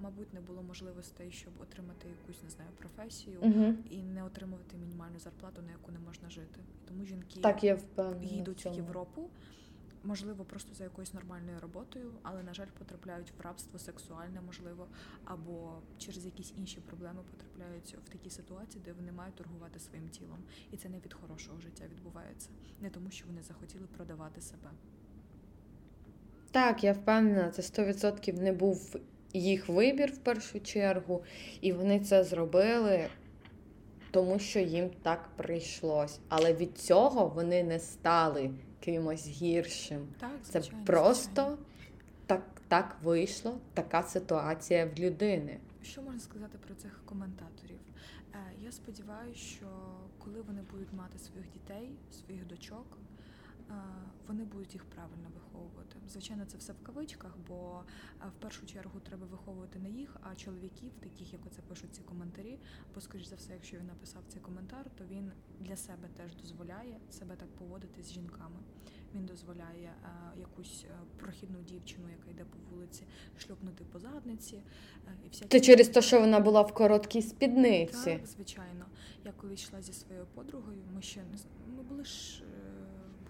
мабуть 0.01 0.35
не 0.35 0.41
було 0.41 0.63
можливостей, 0.63 1.33
щоб 1.33 1.53
отримати 1.63 2.09
якусь 2.09 2.43
не 2.43 2.51
знаю 2.51 2.71
професію 2.79 3.39
Угу. 3.41 3.75
і 3.91 4.03
не 4.03 4.25
отримувати 4.25 4.77
мінімальну 4.77 5.19
зарплату, 5.19 5.63
на 5.63 5.71
яку 5.71 5.93
не 5.93 5.99
можна 5.99 6.31
жити. 6.31 6.61
Тому 6.89 7.05
жінки 7.05 7.41
Так, 7.41 7.65
я 7.65 7.79
їдуть 8.23 8.67
в. 8.67 8.73
Європу, 8.75 9.31
можливо, 10.05 10.45
просто 10.45 10.75
за 10.75 10.85
якоюсь 10.85 11.15
нормальною 11.15 11.61
роботою, 11.61 12.13
але, 12.23 12.43
на 12.43 12.55
жаль, 12.55 12.67
потрапляють 12.79 13.33
в 13.39 13.41
рабство 13.41 13.79
сексуальне, 13.79 14.41
можливо, 14.47 14.89
або 15.25 15.83
через 15.99 16.25
якісь 16.25 16.53
інші 16.57 16.81
проблеми 16.81 17.21
потрапляють 17.31 17.97
в 18.07 18.09
такі 18.09 18.31
ситуації, 18.31 18.83
де 18.85 18.93
вони 18.93 19.13
мають 19.13 19.35
торгувати 19.35 19.81
своїм 19.81 20.09
тілом. 20.09 20.39
І 20.71 20.77
це 20.77 20.89
не 20.89 20.99
від 20.99 21.15
хорошого 21.15 21.61
життя 21.61 21.85
відбувається, 21.91 22.49
не 22.81 22.91
тому, 22.91 23.11
що 23.11 23.27
вони 23.27 23.43
захотіли 23.43 23.87
продавати 23.87 24.41
себе. 24.41 24.71
Так, 26.51 26.85
я 26.85 26.93
впевнена, 26.93 27.51
це 27.51 27.63
100% 27.63 28.41
не 28.41 28.53
був 28.53 28.97
їх 29.33 29.69
вибір 29.69 30.13
в 30.13 30.19
першу 30.19 30.61
чергу, 30.61 31.25
і 31.61 31.73
вони 31.73 32.01
це 32.01 32.25
зробили, 32.25 33.07
тому 34.11 34.39
що 34.39 34.59
їм 34.61 34.91
так 35.03 35.29
прийшлось. 35.37 36.21
Але 36.29 36.53
від 36.55 36.79
цього 36.79 37.27
вони 37.27 37.63
не 37.63 37.79
стали 37.79 38.51
кимось 38.81 39.27
гіршим. 39.27 40.09
Так, 40.21 40.31
Це 40.43 40.61
просто 40.87 41.31
звичайно. 41.35 41.59
так, 42.27 42.43
так 42.69 42.97
вийшло, 43.03 43.59
така 43.75 44.03
ситуація 44.03 44.87
в 44.87 44.99
людини. 44.99 45.59
Що 45.83 46.03
можна 46.03 46.21
сказати 46.21 46.59
про 46.67 46.75
цих 46.75 47.01
коментаторів? 47.05 47.79
Е, 48.35 48.39
Я 48.65 48.73
сподіваюся, 48.73 49.39
що 49.41 49.67
коли 50.25 50.41
вони 50.43 50.61
будуть 50.73 50.93
мати 50.93 51.19
своїх 51.19 51.47
дітей, 51.53 51.91
своїх 52.25 52.47
дочок, 52.47 52.87
вони 54.29 54.45
будуть 54.45 54.75
їх 54.75 54.85
правильно 54.85 55.29
виховувати. 55.35 55.97
Звичайно, 56.09 56.45
це 56.45 56.59
все 56.59 56.73
в 56.73 56.83
кавичках, 56.83 57.37
бо 57.49 57.83
в 58.39 58.43
першу 58.43 58.67
чергу 58.67 59.01
треба 59.01 59.27
виховувати 59.27 59.79
не 59.79 59.91
їх, 59.91 60.17
а 60.23 60.35
чоловіків, 60.35 60.93
таких 61.01 61.33
як 61.33 61.47
оце 61.47 61.63
пишуть 61.63 61.95
ці 61.95 62.03
коментарі. 62.03 62.59
Бо, 62.95 63.01
скоріш 63.01 63.27
за 63.27 63.37
все, 63.37 63.53
якщо 63.53 63.77
він 63.77 63.87
написав 63.87 64.23
цей 64.29 64.41
коментар, 64.41 64.91
то 64.99 65.05
він 65.05 65.33
для 65.61 65.77
себе 65.77 66.09
теж 66.17 66.35
дозволяє 66.35 67.01
себе 67.11 67.37
так 67.37 67.49
поводити 67.49 68.03
з 68.03 68.13
жінками. 68.13 68.61
Він 69.15 69.27
дозволяє 69.27 69.95
якусь 70.39 70.85
прохідну 71.17 71.59
дівчину, 71.63 72.09
яка 72.09 72.31
йде 72.31 72.45
по 72.45 72.75
вулиці, 72.75 73.03
шльопнути 73.39 73.85
по 73.85 73.99
задниці. 73.99 74.63
і 75.27 75.29
всякі 75.29 75.49
Це 75.49 75.61
через 75.61 75.89
те, 75.89 76.03
що 76.03 76.21
вона 76.21 76.41
була 76.41 76.63
в 76.63 76.75
короткій 76.75 77.23
спідниці. 77.23 78.05
так, 78.05 78.27
звичайно. 78.27 78.87
Я 79.25 79.33
коли 79.33 79.55
йшла 79.55 79.83
зі 79.83 79.93
своєю 79.93 80.27
подругою, 80.35 80.79
ми 80.95 81.03
ще 81.03 81.21
не 81.21 81.39
ми 81.77 81.83
були 81.83 82.05
ж 82.05 82.43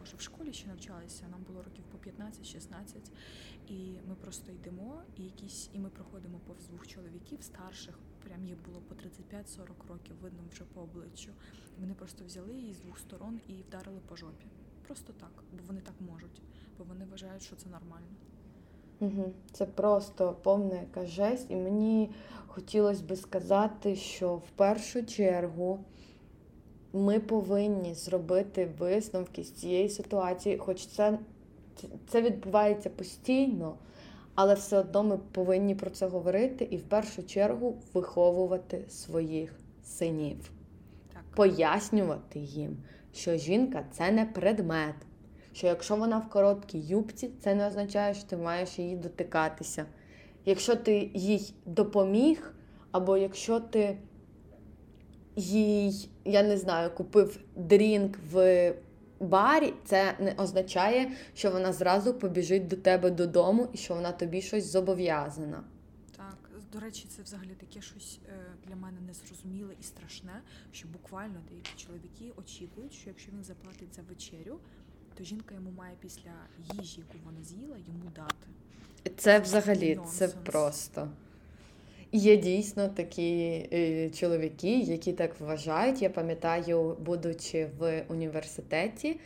боже, 0.01 0.17
в 0.17 0.21
школі 0.21 0.53
ще 0.53 0.69
навчалися, 0.69 1.29
нам 1.31 1.43
було 1.43 1.63
років 1.63 1.85
по 1.85 1.99
15-16, 1.99 2.97
і 3.69 3.99
ми 4.09 4.15
просто 4.15 4.53
йдемо, 4.53 5.03
і 5.17 5.23
якісь, 5.23 5.71
і 5.73 5.79
ми 5.79 5.89
проходимо 5.89 6.41
повз 6.47 6.67
двох 6.67 6.87
чоловіків 6.87 7.43
старших, 7.43 7.99
прям 8.25 8.45
їх 8.47 8.57
було 8.67 8.81
по 8.89 8.95
35-40 8.95 9.89
років, 9.89 10.17
видно 10.23 10.43
вже 10.53 10.65
по 10.65 10.81
обличчю. 10.81 11.31
Вони 11.81 11.95
просто 11.95 12.25
взяли 12.25 12.53
її 12.55 12.75
з 12.75 12.81
двох 12.81 12.99
сторон 12.99 13.41
і 13.49 13.53
вдарили 13.53 14.01
по 14.09 14.17
жопі. 14.17 14.47
Просто 14.87 15.13
так, 15.13 15.45
бо 15.53 15.59
вони 15.67 15.81
так 15.81 15.95
можуть, 16.01 16.43
бо 16.79 16.85
вони 16.85 17.05
вважають, 17.05 17.43
що 17.43 17.57
це 17.57 17.69
нормально. 17.69 18.17
Це 19.53 19.67
просто 19.67 20.37
повна 20.43 20.75
яка 20.75 21.07
жесть. 21.07 21.51
І 21.51 21.57
мені 21.57 22.11
хотілося 22.47 23.05
би 23.05 23.17
сказати, 23.17 23.97
що 23.97 24.37
в 24.37 24.51
першу 24.51 25.07
чергу 25.07 25.85
ми 26.93 27.21
повинні 27.21 27.95
зробити 27.95 28.69
висновки 28.79 29.45
з 29.45 29.53
цієї 29.53 29.89
ситуації, 29.89 30.59
хоч 30.59 30.87
це, 30.87 31.19
це 32.09 32.23
відбувається 32.23 32.91
постійно, 32.91 33.75
але 34.35 34.55
все 34.55 34.79
одно 34.79 35.03
ми 35.03 35.19
повинні 35.33 35.75
про 35.75 35.91
це 35.91 36.07
говорити 36.07 36.69
і 36.71 36.77
в 36.77 36.83
першу 36.83 37.23
чергу 37.23 37.79
виховувати 37.95 38.85
своїх 38.89 39.55
синів, 39.85 40.51
Так. 41.13 41.23
пояснювати 41.37 42.39
їм, 42.39 42.77
що 43.13 43.37
жінка 43.37 43.85
це 43.93 44.11
не 44.11 44.25
предмет. 44.25 44.95
Що 45.53 45.67
якщо 45.67 45.97
вона 45.97 46.19
в 46.19 46.29
короткій 46.29 46.81
юбці, 46.81 47.31
це 47.41 47.55
не 47.55 47.67
означає, 47.67 48.15
що 48.15 48.29
ти 48.29 48.37
маєш 48.37 48.79
її 48.79 48.97
дотикатися. 48.97 49.85
Якщо 50.45 50.77
ти 50.77 51.11
їй 51.15 51.55
допоміг, 51.67 52.55
або 52.93 53.17
якщо 53.17 53.61
ти 53.61 53.99
їй, 55.37 56.11
я 56.25 56.43
не 56.43 56.57
знаю, 56.57 56.91
купив 56.91 57.41
дрінк 57.57 58.19
в 58.31 58.75
барі, 59.21 59.75
це 59.85 60.17
не 60.21 60.35
означає, 60.39 61.13
що 61.35 61.51
вона 61.51 61.73
зразу 61.73 62.15
побіжить 62.15 62.69
до 62.69 62.77
тебе 62.77 63.11
додому 63.11 63.69
і 63.73 63.77
що 63.77 63.95
вона 63.95 64.13
тобі 64.13 64.43
щось 64.43 64.65
зобов'язана. 64.65 65.65
Так, 66.17 66.39
до 66.73 66.81
речі, 66.81 67.07
це 67.17 67.23
взагалі 67.23 67.55
таке 67.61 67.81
щось 67.81 68.19
е, 68.29 68.33
для 68.69 68.77
мене 68.77 68.99
незрозуміле 69.07 69.75
і 69.81 69.83
страшне, 69.83 70.43
що 70.73 70.89
буквально 70.89 71.41
деякі 71.49 71.71
чоловіки 71.77 72.33
очікують, 72.37 72.93
що 72.93 73.09
якщо 73.09 73.33
він 73.33 73.45
заплатить 73.45 73.95
за 73.95 74.03
вечерю, 74.03 74.59
то 75.15 75.25
жінка 75.25 75.55
йому 75.55 75.71
має 75.71 75.95
після 76.01 76.31
їжі, 76.73 77.01
яку 77.01 77.25
вона 77.25 77.43
з'їла, 77.43 77.77
йому 77.89 78.11
дати. 78.17 78.47
Це 79.17 79.39
взагалі 79.41 80.01
це 80.09 80.29
просто. 80.29 81.09
Є 82.13 82.37
дійсно 82.37 82.89
такі 82.89 83.33
е, 83.73 84.11
чоловіки, 84.11 84.79
які 84.79 85.13
так 85.13 85.41
вважають. 85.41 86.03
Я 86.03 86.11
пам'ятаю, 86.11 86.97
будучи 87.01 87.69
в 87.79 88.05
університеті, 88.09 89.17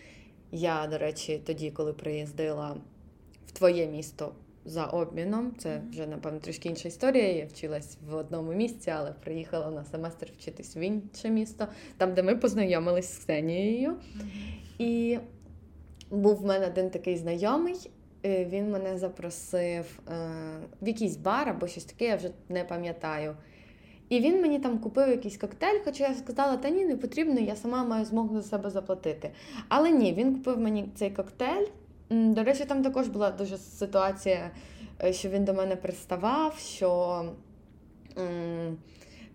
я, 0.53 0.87
до 0.87 0.99
речі, 0.99 1.41
тоді, 1.47 1.71
коли 1.71 1.93
приїздила 1.93 2.77
в 3.47 3.53
твоє 3.53 3.87
місто 3.87 4.33
за 4.65 4.85
обміном, 4.85 5.53
це 5.59 5.83
вже, 5.91 6.07
напевно, 6.07 6.39
трішки 6.39 6.69
інша 6.69 6.89
історія. 6.89 7.33
Я 7.33 7.47
вчилась 7.47 7.99
в 8.11 8.15
одному 8.15 8.53
місці, 8.53 8.91
але 8.91 9.13
приїхала 9.13 9.71
на 9.71 9.85
семестр 9.85 10.33
вчитись 10.39 10.77
в 10.77 10.79
інше 10.79 11.31
місто, 11.31 11.67
там, 11.97 12.15
де 12.15 12.23
ми 12.23 12.37
познайомились 12.37 13.15
з 13.15 13.19
Ксенією. 13.19 13.97
І 14.79 15.19
був 16.11 16.37
в 16.37 16.45
мене 16.45 16.67
один 16.67 16.91
такий 16.91 17.17
знайомий. 17.17 17.91
Е, 18.25 18.45
він 18.45 18.71
мене 18.71 18.99
запросив 18.99 20.01
е, 20.09 20.13
в 20.83 20.89
якийсь 20.89 21.17
бар 21.17 21.49
або 21.49 21.67
щось 21.67 21.85
таке, 21.85 22.05
я 22.05 22.17
вже 22.17 22.31
не 22.49 22.65
пам'ятаю. 22.65 23.37
І 24.09 24.21
він 24.21 24.43
мені 24.43 24.59
там 24.59 24.79
купив 24.79 25.09
якийсь 25.09 25.37
коктейль, 25.37 25.81
хоча 25.85 26.09
я 26.09 26.15
сказала, 26.15 26.57
та 26.57 26.71
ні, 26.71 26.85
не 26.85 26.97
потрібно, 26.97 27.41
я 27.41 27.57
сама 27.57 27.85
маю 27.85 28.05
змогу 28.05 28.37
за 28.37 28.43
себе 28.43 28.71
заплатити. 28.71 29.31
Але 29.69 29.91
ні, 29.91 30.13
він 30.13 30.35
купив 30.35 30.59
мені 30.59 30.89
цей 30.95 31.11
коктейль. 31.11 31.67
До 32.11 32.43
речі, 32.43 32.65
там 32.65 32.83
також 32.83 33.09
була 33.09 33.31
дуже 33.31 33.59
ситуація, 33.59 34.51
е, 35.03 35.13
що 35.13 35.29
він 35.29 35.45
до 35.45 35.55
мене 35.55 35.77
приставав, 35.77 36.59
що 36.59 37.23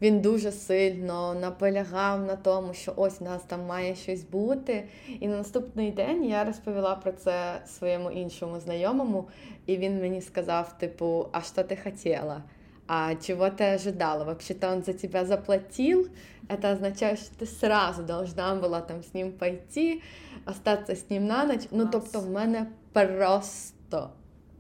він 0.03 0.21
дуже 0.21 0.53
сильно 0.53 1.35
наполягав 1.35 2.25
на 2.25 2.37
тому, 2.37 2.75
що 2.75 2.93
ось 2.97 3.21
у 3.21 3.25
нас 3.25 3.43
там 3.43 3.67
має 3.67 3.95
щось 3.95 4.25
бути. 4.25 4.85
І 5.21 5.29
на 5.29 5.37
наступний 5.37 5.91
день 5.91 6.25
я 6.25 6.45
розповіла 6.45 6.95
про 6.95 7.13
це 7.13 7.61
своєму 7.67 8.11
іншому 8.11 8.61
знайомому, 8.61 9.29
і 9.67 9.77
він 9.77 10.01
мені 10.01 10.21
сказав: 10.21 10.79
типу, 10.79 11.29
а 11.33 11.43
що 11.43 11.63
ти 11.63 11.79
хотіла? 11.85 12.43
А 12.87 13.15
чего 13.15 13.49
ты 13.49 13.75
ожидала? 13.75 14.25
Вообще-то 14.25 14.71
он 14.71 14.83
за 14.83 14.93
тебя 14.93 15.25
заплатил. 15.25 16.09
Это 16.49 16.73
означает, 16.73 17.19
что 17.19 17.35
ты 17.39 17.47
сразу 17.47 18.03
должна 18.03 18.55
была 18.57 18.83
там 18.83 19.03
з 19.03 19.15
ним 19.15 19.33
пойти, 19.33 20.03
остатися 20.47 21.03
з 21.07 21.11
ним 21.11 21.27
на 21.27 21.45
ніч. 21.45 21.61
Ну, 21.71 21.89
тобто, 21.93 22.21
в 22.21 22.31
мене 22.31 22.67
просто, 22.93 24.11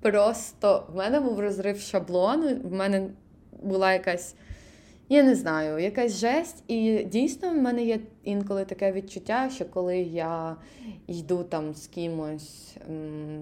просто 0.00 0.86
в 0.92 0.96
мене 0.96 1.20
був 1.20 1.40
розрив 1.40 1.80
шаблону, 1.80 2.56
в 2.64 2.72
мене 2.72 3.10
була 3.62 3.92
якась 3.92 4.34
я 5.09 5.23
не 5.23 5.35
знаю, 5.35 5.79
якась 5.79 6.11
жесть. 6.11 6.63
І 6.67 7.03
дійсно 7.03 7.49
в 7.49 7.55
мене 7.55 7.83
є 7.83 7.99
інколи 8.23 8.65
таке 8.65 8.91
відчуття, 8.91 9.49
що 9.49 9.65
коли 9.65 9.97
я 9.97 10.55
йду 11.07 11.43
там 11.43 11.73
з 11.73 11.87
кимось 11.87 12.77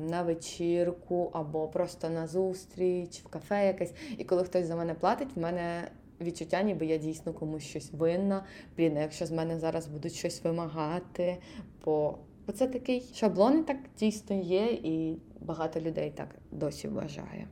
на 0.09 0.23
вечірку 0.23 1.29
або 1.33 1.67
просто 1.67 2.09
на 2.09 2.27
зустріч, 2.27 3.19
в 3.19 3.27
кафе 3.27 3.67
якесь, 3.67 3.93
і 4.17 4.23
коли 4.23 4.43
хтось 4.43 4.65
за 4.65 4.75
мене 4.75 4.93
платить, 4.93 5.35
в 5.35 5.39
мене 5.39 5.87
відчуття, 6.21 6.61
ніби 6.61 6.85
я 6.85 6.97
дійсно 6.97 7.33
комусь 7.33 7.63
щось 7.63 7.91
винна. 7.93 8.45
Блін, 8.77 8.97
якщо 8.97 9.25
з 9.25 9.31
мене 9.31 9.59
зараз 9.59 9.87
будуть 9.87 10.13
щось 10.13 10.43
вимагати, 10.43 11.37
бо 11.85 12.17
це 12.53 12.67
такий 12.67 13.03
шаблон, 13.13 13.63
так 13.63 13.77
дійсно 13.99 14.35
є, 14.35 14.65
і 14.65 15.17
багато 15.41 15.79
людей 15.79 16.11
так 16.15 16.35
досі 16.51 16.87
вважає. 16.87 17.47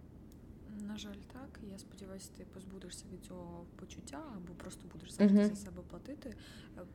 На 0.88 0.98
жаль, 0.98 1.16
так. 1.34 1.60
Я 1.72 1.78
сподіваюся, 1.78 2.30
ти 2.38 2.46
позбудешся 2.54 3.06
від 3.14 3.26
цього 3.26 3.66
почуття, 3.76 4.20
або 4.36 4.54
uh-huh. 5.20 5.50
за 5.50 5.56
себе 5.56 5.82
платити, 5.90 6.34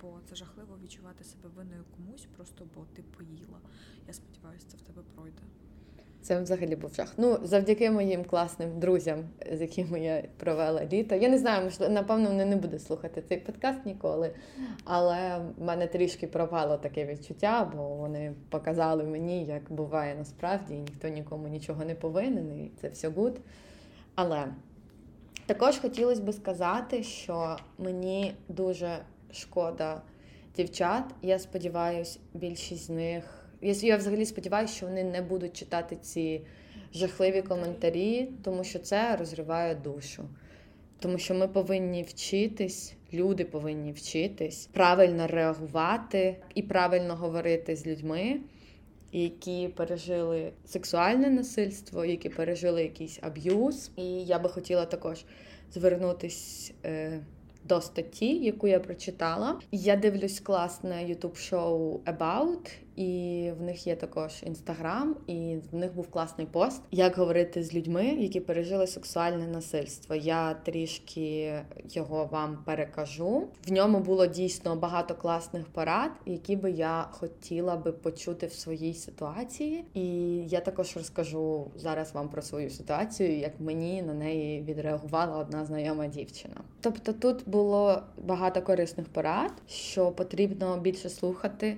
бо 0.02 0.18
це 0.28 0.36
жахливо 0.36 0.78
відчувати 0.82 1.24
себе 1.24 1.48
винною 1.56 1.84
комусь, 1.96 2.26
просто 2.36 2.66
бо 2.74 2.86
ти 2.94 3.02
поїла. 3.02 3.58
Я 4.08 4.12
сподіваюся, 4.12 4.66
це 4.68 4.76
в 4.76 4.80
тебе 4.80 5.02
пройде. 5.14 5.42
Це 6.22 6.40
взагалі 6.40 6.76
був 6.76 6.94
жах. 6.94 7.12
Ну, 7.16 7.38
завдяки 7.42 7.90
моїм 7.90 8.24
класним 8.24 8.78
друзям, 8.78 9.24
з 9.52 9.60
якими 9.60 10.00
я 10.00 10.24
провела 10.36 10.84
літо. 10.92 11.14
Я 11.14 11.28
не 11.28 11.38
знаю, 11.38 11.64
можливо, 11.64 11.92
напевно, 11.92 12.28
вони 12.28 12.44
не 12.44 12.56
будуть 12.56 12.82
слухати 12.82 13.22
цей 13.28 13.38
подкаст 13.38 13.86
ніколи. 13.86 14.30
Але 14.84 15.38
в 15.58 15.62
мене 15.64 15.86
трішки 15.86 16.26
пропало 16.26 16.76
таке 16.76 17.06
відчуття, 17.06 17.72
бо 17.76 17.88
вони 17.88 18.34
показали 18.48 19.04
мені, 19.04 19.44
як 19.44 19.72
буває 19.72 20.14
насправді, 20.14 20.74
і 20.74 20.78
ніхто 20.78 21.08
нікому 21.08 21.48
нічого 21.48 21.84
не 21.84 21.94
повинен, 21.94 22.52
і 22.52 22.70
це 22.80 22.88
все 22.88 23.08
good. 23.08 23.40
Але 24.14 24.44
також 25.46 25.78
хотілося 25.78 26.22
би 26.22 26.32
сказати, 26.32 27.02
що 27.02 27.56
мені 27.78 28.34
дуже 28.48 28.98
шкода 29.32 30.02
дівчат. 30.56 31.04
Я 31.22 31.38
сподіваюся, 31.38 32.18
більшість 32.34 32.84
з 32.84 32.90
них. 32.90 33.24
Я, 33.60 33.72
я 33.72 33.96
взагалі 33.96 34.26
сподіваюся, 34.26 34.74
що 34.74 34.86
вони 34.86 35.04
не 35.04 35.22
будуть 35.22 35.56
читати 35.56 35.96
ці 36.02 36.40
жахливі 36.94 37.42
коментарі, 37.42 38.28
тому 38.44 38.64
що 38.64 38.78
це 38.78 39.16
розриває 39.16 39.74
душу. 39.74 40.24
Тому 40.98 41.18
що 41.18 41.34
ми 41.34 41.48
повинні 41.48 42.02
вчитись, 42.02 42.94
люди 43.12 43.44
повинні 43.44 43.92
вчитись 43.92 44.68
правильно 44.72 45.26
реагувати 45.26 46.36
і 46.54 46.62
правильно 46.62 47.16
говорити 47.16 47.76
з 47.76 47.86
людьми 47.86 48.40
які 49.12 49.68
пережили 49.68 50.52
сексуальне 50.66 51.30
насильство, 51.30 52.04
які 52.04 52.28
пережили 52.28 52.82
якийсь 52.82 53.18
аб'юз. 53.22 53.90
І 53.96 54.04
я 54.04 54.38
би 54.38 54.48
хотіла 54.48 54.86
також 54.86 55.24
звернутись 55.72 56.72
е, 56.84 57.20
до 57.64 57.80
статті, 57.80 58.36
яку 58.36 58.68
я 58.68 58.80
прочитала. 58.80 59.60
Я 59.72 59.96
дивлюсь 59.96 60.40
класне 60.40 61.08
ютуб 61.08 61.36
шоу 61.36 62.00
About, 62.06 62.70
і 63.00 63.52
в 63.58 63.62
них 63.62 63.86
є 63.86 63.96
також 63.96 64.42
інстаграм, 64.46 65.16
і 65.26 65.56
в 65.72 65.74
них 65.74 65.94
був 65.94 66.10
класний 66.10 66.46
пост, 66.46 66.82
як 66.90 67.16
говорити 67.16 67.62
з 67.62 67.74
людьми, 67.74 68.04
які 68.04 68.40
пережили 68.40 68.86
сексуальне 68.86 69.46
насильство. 69.46 70.14
Я 70.14 70.54
трішки 70.54 71.54
його 71.84 72.24
вам 72.24 72.58
перекажу. 72.64 73.48
В 73.66 73.72
ньому 73.72 73.98
було 73.98 74.26
дійсно 74.26 74.76
багато 74.76 75.14
класних 75.14 75.66
порад, 75.66 76.10
які 76.26 76.56
би 76.56 76.70
я 76.70 77.08
хотіла 77.10 77.76
би 77.76 77.92
почути 77.92 78.46
в 78.46 78.52
своїй 78.52 78.94
ситуації. 78.94 79.84
І 79.94 80.06
я 80.48 80.60
також 80.60 80.96
розкажу 80.96 81.70
зараз 81.76 82.14
вам 82.14 82.28
про 82.28 82.42
свою 82.42 82.70
ситуацію, 82.70 83.38
як 83.38 83.60
мені 83.60 84.02
на 84.02 84.14
неї 84.14 84.62
відреагувала 84.62 85.38
одна 85.38 85.64
знайома 85.64 86.06
дівчина. 86.06 86.54
Тобто 86.80 87.12
тут 87.12 87.48
було 87.48 88.02
багато 88.22 88.62
корисних 88.62 89.08
порад, 89.08 89.52
що 89.68 90.10
потрібно 90.10 90.80
більше 90.80 91.08
слухати 91.08 91.76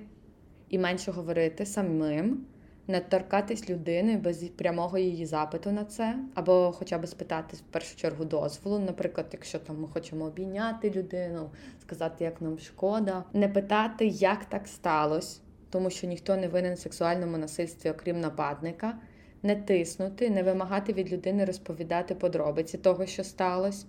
і 0.73 0.77
менше 0.77 1.11
говорити 1.11 1.65
самим, 1.65 2.45
не 2.87 2.99
торкатись 2.99 3.69
людини 3.69 4.17
без 4.17 4.43
прямого 4.43 4.97
її 4.97 5.25
запиту 5.25 5.71
на 5.71 5.85
це, 5.85 6.15
або 6.33 6.71
хоча 6.77 6.97
б 6.97 7.07
спитати 7.07 7.57
в 7.57 7.59
першу 7.59 7.95
чергу 7.95 8.25
дозволу. 8.25 8.79
Наприклад, 8.79 9.25
якщо 9.31 9.59
там 9.59 9.81
ми 9.81 9.87
хочемо 9.87 10.25
обійняти 10.25 10.89
людину, 10.89 11.49
сказати, 11.81 12.23
як 12.23 12.41
нам 12.41 12.59
шкода, 12.59 13.23
не 13.33 13.47
питати, 13.47 14.07
як 14.07 14.45
так 14.45 14.67
сталося, 14.67 15.39
тому 15.69 15.89
що 15.89 16.07
ніхто 16.07 16.35
не 16.35 16.47
винен 16.47 16.73
в 16.73 16.79
сексуальному 16.79 17.37
насильстві, 17.37 17.89
окрім 17.89 18.21
нападника, 18.21 18.97
не 19.43 19.55
тиснути, 19.55 20.29
не 20.29 20.43
вимагати 20.43 20.93
від 20.93 21.13
людини 21.13 21.45
розповідати 21.45 22.15
подробиці 22.15 22.77
того, 22.77 23.05
що 23.05 23.23
сталося. 23.23 23.85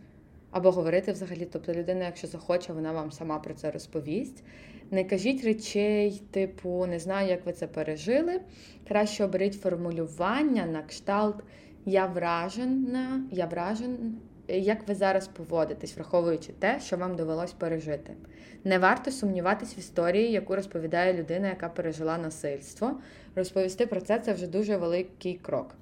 Або 0.55 0.71
говорити 0.71 1.13
взагалі, 1.13 1.49
тобто 1.53 1.75
людина, 1.75 2.05
якщо 2.05 2.27
захоче, 2.27 2.73
вона 2.73 2.93
вам 2.93 3.13
сама 3.13 3.39
про 3.39 3.55
це 3.55 3.71
розповість. 3.71 4.45
Не 4.91 5.05
кажіть 5.05 5.45
речей, 5.45 6.23
типу, 6.31 6.87
не 6.87 6.99
знаю, 6.99 7.29
як 7.29 7.47
ви 7.47 7.53
це 7.53 7.67
пережили. 7.67 8.41
Краще 8.89 9.25
оберіть 9.25 9.61
формулювання 9.61 10.67
на 10.67 10.83
кшталт 10.83 11.37
Я 11.87 12.07
вражена, 12.07 13.23
я 13.33 13.47
вражен, 13.47 14.17
як 14.49 14.89
ви 14.89 14.95
зараз 14.95 15.29
поводитесь, 15.29 15.97
враховуючи 15.97 16.53
те, 16.53 16.81
що 16.81 16.97
вам 16.97 17.17
довелось 17.17 17.53
пережити. 17.53 18.13
Не 18.65 18.79
варто 18.79 19.11
сумніватись 19.11 19.77
в 19.77 19.79
історії, 19.79 20.33
яку 20.33 20.57
розповідає 20.57 21.15
людина, 21.15 21.49
яка 21.49 21.69
пережила 21.69 22.19
насильство. 22.19 23.01
Розповісти 23.35 23.87
про 23.87 24.01
це 24.01 24.19
це 24.19 24.33
вже 24.33 24.47
дуже 24.47 24.77
великий 24.77 25.35
крок. 25.35 25.75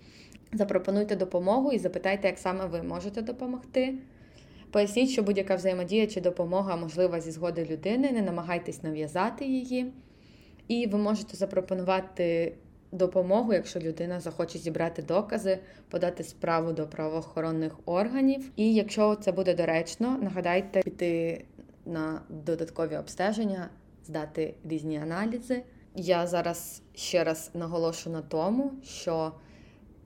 Запропонуйте 0.53 1.17
допомогу 1.17 1.73
і 1.73 1.79
запитайте, 1.79 2.29
як 2.29 2.39
саме 2.39 2.67
ви 2.67 2.83
можете 2.83 3.23
допомогти. 3.23 3.95
Поясніть, 4.73 5.11
що 5.11 5.23
будь-яка 5.23 5.55
взаємодія 5.55 6.07
чи 6.07 6.21
допомога 6.21 6.77
можлива 6.77 7.21
зі 7.21 7.31
згоди 7.31 7.65
людини, 7.65 8.13
не 8.13 8.23
намагайтесь 8.23 8.83
нав'язати 8.83 9.45
її. 9.45 9.93
І 10.69 10.87
ви 10.87 10.99
можете 10.99 11.37
запропонувати 11.37 12.55
допомогу, 12.93 13.53
якщо 13.53 13.81
людина 13.81 14.21
захоче 14.21 14.59
зібрати 14.59 15.03
докази, 15.03 15.59
подати 15.89 16.25
справу 16.25 16.73
до 16.73 16.87
правоохоронних 16.87 17.73
органів. 17.85 18.51
І 18.57 18.75
якщо 18.75 19.15
це 19.15 19.33
буде 19.33 19.55
доречно, 19.55 20.19
нагадайте 20.23 20.83
піти 20.83 21.45
на 21.87 22.23
додаткові 22.29 22.97
обстеження, 22.97 23.69
здати 24.05 24.55
різні 24.65 24.99
аналізи. 24.99 25.63
Я 25.97 26.27
зараз 26.27 26.83
ще 26.95 27.25
раз 27.25 27.51
наголошу 27.55 28.11
на 28.11 28.23
тому, 28.23 28.73
що 28.83 29.33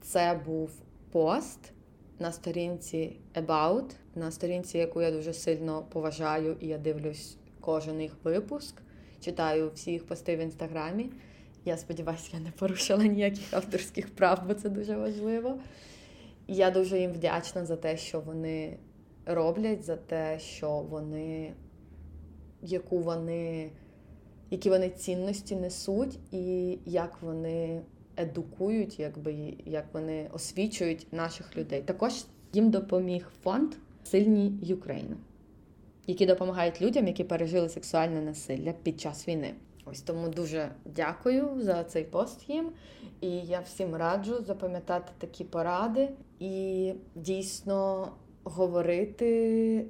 це 0.01 0.39
був 0.45 0.71
пост 1.11 1.73
на 2.19 2.31
сторінці 2.31 3.15
About, 3.33 3.91
на 4.15 4.31
сторінці, 4.31 4.77
яку 4.77 5.01
я 5.01 5.11
дуже 5.11 5.33
сильно 5.33 5.85
поважаю, 5.89 6.57
і 6.59 6.67
я 6.67 6.77
дивлюсь 6.77 7.37
кожен 7.59 8.01
їх 8.01 8.11
випуск, 8.23 8.75
читаю 9.19 9.71
всі 9.75 9.91
їх 9.91 10.07
пости 10.07 10.35
в 10.35 10.39
інстаграмі. 10.39 11.09
Я 11.65 11.77
сподіваюся, 11.77 12.29
я 12.33 12.39
не 12.39 12.51
порушила 12.51 13.03
ніяких 13.03 13.53
авторських 13.53 14.15
прав, 14.15 14.43
бо 14.47 14.53
це 14.53 14.69
дуже 14.69 14.95
важливо. 14.95 15.59
Я 16.47 16.71
дуже 16.71 16.99
їм 16.99 17.11
вдячна 17.11 17.65
за 17.65 17.75
те, 17.75 17.97
що 17.97 18.19
вони 18.19 18.77
роблять, 19.25 19.83
за 19.83 19.95
те, 19.95 20.39
що 20.39 20.69
вони, 20.89 21.53
яку 22.61 22.99
вони, 22.99 23.71
які 24.49 24.69
вони 24.69 24.89
цінності 24.89 25.55
несуть, 25.55 26.19
і 26.31 26.77
як 26.85 27.21
вони 27.21 27.81
едукують, 28.17 28.99
якби 28.99 29.53
як 29.65 29.85
вони 29.93 30.29
освічують 30.33 31.07
наших 31.11 31.57
людей. 31.57 31.81
Також 31.81 32.13
їм 32.53 32.69
допоміг 32.69 33.29
фонд 33.43 33.73
Сильні 34.03 34.59
Юкрейни, 34.61 35.15
які 36.07 36.25
допомагають 36.25 36.81
людям, 36.81 37.07
які 37.07 37.23
пережили 37.23 37.69
сексуальне 37.69 38.21
насилля 38.21 38.73
під 38.83 39.01
час 39.01 39.27
війни. 39.27 39.53
Ось 39.85 40.01
тому 40.01 40.29
дуже 40.29 40.71
дякую 40.85 41.61
за 41.61 41.83
цей 41.83 42.03
пост 42.03 42.49
їм. 42.49 42.71
І 43.21 43.29
я 43.29 43.59
всім 43.59 43.95
раджу 43.95 44.43
запам'ятати 44.47 45.11
такі 45.17 45.43
поради 45.43 46.09
і 46.39 46.93
дійсно 47.15 48.11
говорити 48.43 49.85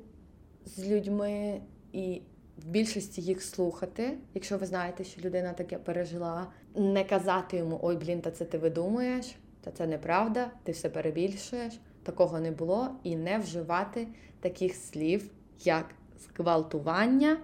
з 0.66 0.90
людьми 0.90 1.62
і 1.94 2.22
в 2.58 2.68
більшості 2.68 3.22
їх 3.22 3.44
слухати, 3.44 4.18
якщо 4.34 4.58
ви 4.58 4.66
знаєте, 4.66 5.04
що 5.04 5.22
людина 5.22 5.54
таке 5.54 5.78
пережила, 5.78 6.48
не 6.78 7.04
казати 7.04 7.58
йому 7.58 7.80
Ой, 7.82 7.96
блін, 7.96 8.22
та 8.22 8.32
це 8.32 8.46
ти 8.46 8.58
видумуєш, 8.58 9.36
та 9.62 9.72
це 9.72 9.88
неправда, 9.88 10.52
ти 10.64 10.72
все 10.72 10.90
перебільшуєш. 10.90 11.80
Такого 12.04 12.40
не 12.40 12.52
було, 12.52 12.90
і 13.04 13.16
не 13.16 13.38
вживати 13.38 14.08
таких 14.40 14.76
слів, 14.76 15.30
як 15.64 15.86
зґвалтування 16.20 17.38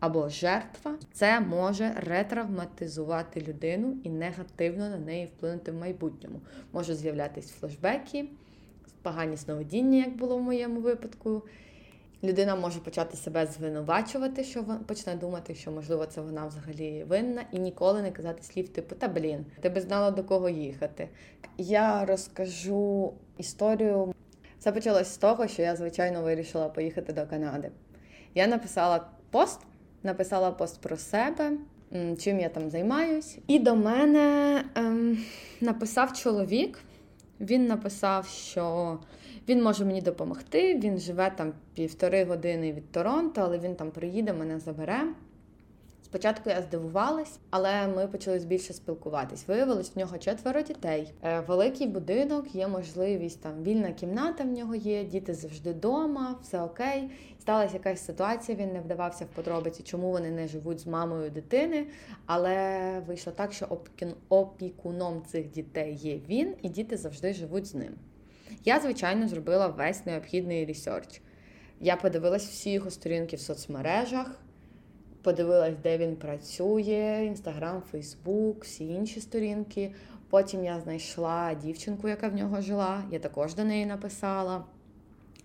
або 0.00 0.28
жертва. 0.28 0.94
Це 1.12 1.40
може 1.40 1.94
ретравматизувати 1.96 3.40
людину 3.40 3.96
і 4.04 4.10
негативно 4.10 4.88
на 4.88 4.98
неї 4.98 5.26
вплинути 5.26 5.72
в 5.72 5.74
майбутньому. 5.74 6.40
Може 6.72 6.94
з'являтися 6.94 7.54
флешбеки, 7.60 8.24
погані 9.02 9.36
сновидіння, 9.36 9.98
як 9.98 10.16
було 10.16 10.36
в 10.36 10.42
моєму 10.42 10.80
випадку. 10.80 11.42
Людина 12.24 12.56
може 12.56 12.80
почати 12.80 13.16
себе 13.16 13.46
звинувачувати, 13.46 14.44
що 14.44 14.62
вона 14.62 14.80
почне 14.86 15.14
думати, 15.14 15.54
що 15.54 15.70
можливо 15.70 16.06
це 16.06 16.20
вона 16.20 16.46
взагалі 16.46 17.04
винна, 17.08 17.42
і 17.52 17.58
ніколи 17.58 18.02
не 18.02 18.10
казати 18.10 18.42
слів 18.42 18.68
типу 18.68 18.94
Та 18.94 19.08
блін, 19.08 19.46
ти 19.60 19.68
би 19.68 19.80
знала 19.80 20.10
до 20.10 20.24
кого 20.24 20.48
їхати. 20.48 21.08
Я 21.58 22.04
розкажу 22.04 23.12
історію. 23.38 24.14
Все 24.58 24.72
почалось 24.72 25.08
з 25.08 25.16
того, 25.16 25.48
що 25.48 25.62
я, 25.62 25.76
звичайно, 25.76 26.22
вирішила 26.22 26.68
поїхати 26.68 27.12
до 27.12 27.26
Канади. 27.26 27.70
Я 28.34 28.46
написала 28.46 29.06
пост, 29.30 29.60
написала 30.02 30.50
пост 30.50 30.80
про 30.80 30.96
себе, 30.96 31.52
чим 32.18 32.40
я 32.40 32.48
там 32.48 32.70
займаюсь. 32.70 33.38
І 33.46 33.58
до 33.58 33.76
мене 33.76 34.64
ем, 34.74 35.18
написав 35.60 36.12
чоловік. 36.12 36.78
Він 37.40 37.66
написав, 37.66 38.26
що 38.26 38.98
він 39.50 39.62
може 39.62 39.84
мені 39.84 40.00
допомогти. 40.00 40.78
Він 40.78 40.98
живе 40.98 41.32
там 41.36 41.52
півтори 41.74 42.24
години 42.24 42.72
від 42.72 42.92
Торонто, 42.92 43.40
але 43.40 43.58
він 43.58 43.74
там 43.74 43.90
приїде, 43.90 44.32
мене 44.32 44.58
забере. 44.58 45.00
Спочатку 46.02 46.50
я 46.50 46.62
здивувалась, 46.62 47.38
але 47.50 47.88
ми 47.88 48.06
почали 48.06 48.38
більше 48.38 48.72
спілкуватись. 48.72 49.48
Виявилось, 49.48 49.92
в 49.94 49.98
нього 49.98 50.18
четверо 50.18 50.62
дітей. 50.62 51.12
Е, 51.22 51.40
великий 51.40 51.86
будинок, 51.86 52.54
є 52.54 52.68
можливість 52.68 53.40
там 53.40 53.62
вільна 53.62 53.92
кімната 53.92 54.44
в 54.44 54.46
нього 54.46 54.74
є, 54.74 55.04
діти 55.04 55.34
завжди 55.34 55.72
вдома, 55.72 56.38
все 56.42 56.62
окей. 56.62 57.10
Сталася 57.40 57.74
якась 57.74 58.04
ситуація, 58.04 58.58
він 58.58 58.72
не 58.72 58.80
вдавався 58.80 59.24
в 59.24 59.28
подробиці, 59.28 59.82
чому 59.82 60.10
вони 60.10 60.30
не 60.30 60.48
живуть 60.48 60.80
з 60.80 60.86
мамою 60.86 61.30
дитини. 61.30 61.86
Але 62.26 63.02
вийшло 63.06 63.32
так, 63.36 63.52
що 63.52 63.78
опікуном 64.28 65.22
цих 65.26 65.50
дітей 65.50 65.94
є 65.94 66.20
він, 66.28 66.54
і 66.62 66.68
діти 66.68 66.96
завжди 66.96 67.32
живуть 67.32 67.66
з 67.66 67.74
ним. 67.74 67.92
Я, 68.64 68.80
звичайно, 68.80 69.28
зробила 69.28 69.66
весь 69.66 70.06
необхідний 70.06 70.64
research. 70.64 71.20
Я 71.80 71.96
подивилась 71.96 72.46
всі 72.48 72.70
його 72.70 72.90
сторінки 72.90 73.36
в 73.36 73.40
соцмережах, 73.40 74.40
подивилась, 75.22 75.74
де 75.82 75.98
він 75.98 76.16
працює: 76.16 77.24
Інстаграм, 77.26 77.82
Фейсбук, 77.90 78.64
всі 78.64 78.86
інші 78.86 79.20
сторінки. 79.20 79.92
Потім 80.30 80.64
я 80.64 80.80
знайшла 80.80 81.54
дівчинку, 81.54 82.08
яка 82.08 82.28
в 82.28 82.34
нього 82.34 82.60
жила. 82.60 83.04
Я 83.10 83.18
також 83.18 83.54
до 83.54 83.64
неї 83.64 83.86
написала. 83.86 84.64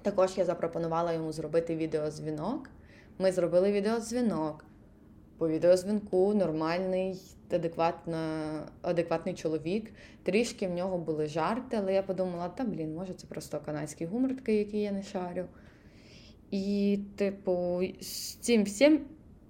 Також 0.01 0.37
я 0.37 0.45
запропонувала 0.45 1.13
йому 1.13 1.31
зробити 1.31 1.75
відеозвінок. 1.75 2.69
Ми 3.19 3.31
зробили 3.31 3.71
відеозвінок. 3.71 4.65
По 5.37 5.47
відеозвінку 5.49 6.33
нормальний, 6.33 7.21
адекватний 8.81 9.35
чоловік. 9.35 9.91
Трішки 10.23 10.67
в 10.67 10.71
нього 10.71 10.97
були 10.97 11.27
жарти, 11.27 11.77
але 11.77 11.93
я 11.93 12.03
подумала, 12.03 12.49
та 12.49 12.63
блін, 12.63 12.95
може 12.95 13.13
це 13.13 13.27
просто 13.27 13.59
канадський 13.65 14.07
гумор 14.07 14.35
такий, 14.35 14.57
який 14.57 14.81
я 14.81 14.91
не 14.91 15.03
шарю. 15.03 15.45
І, 16.51 16.99
типу, 17.15 17.81
з 18.01 18.35
цим 18.35 18.63
всім 18.63 18.99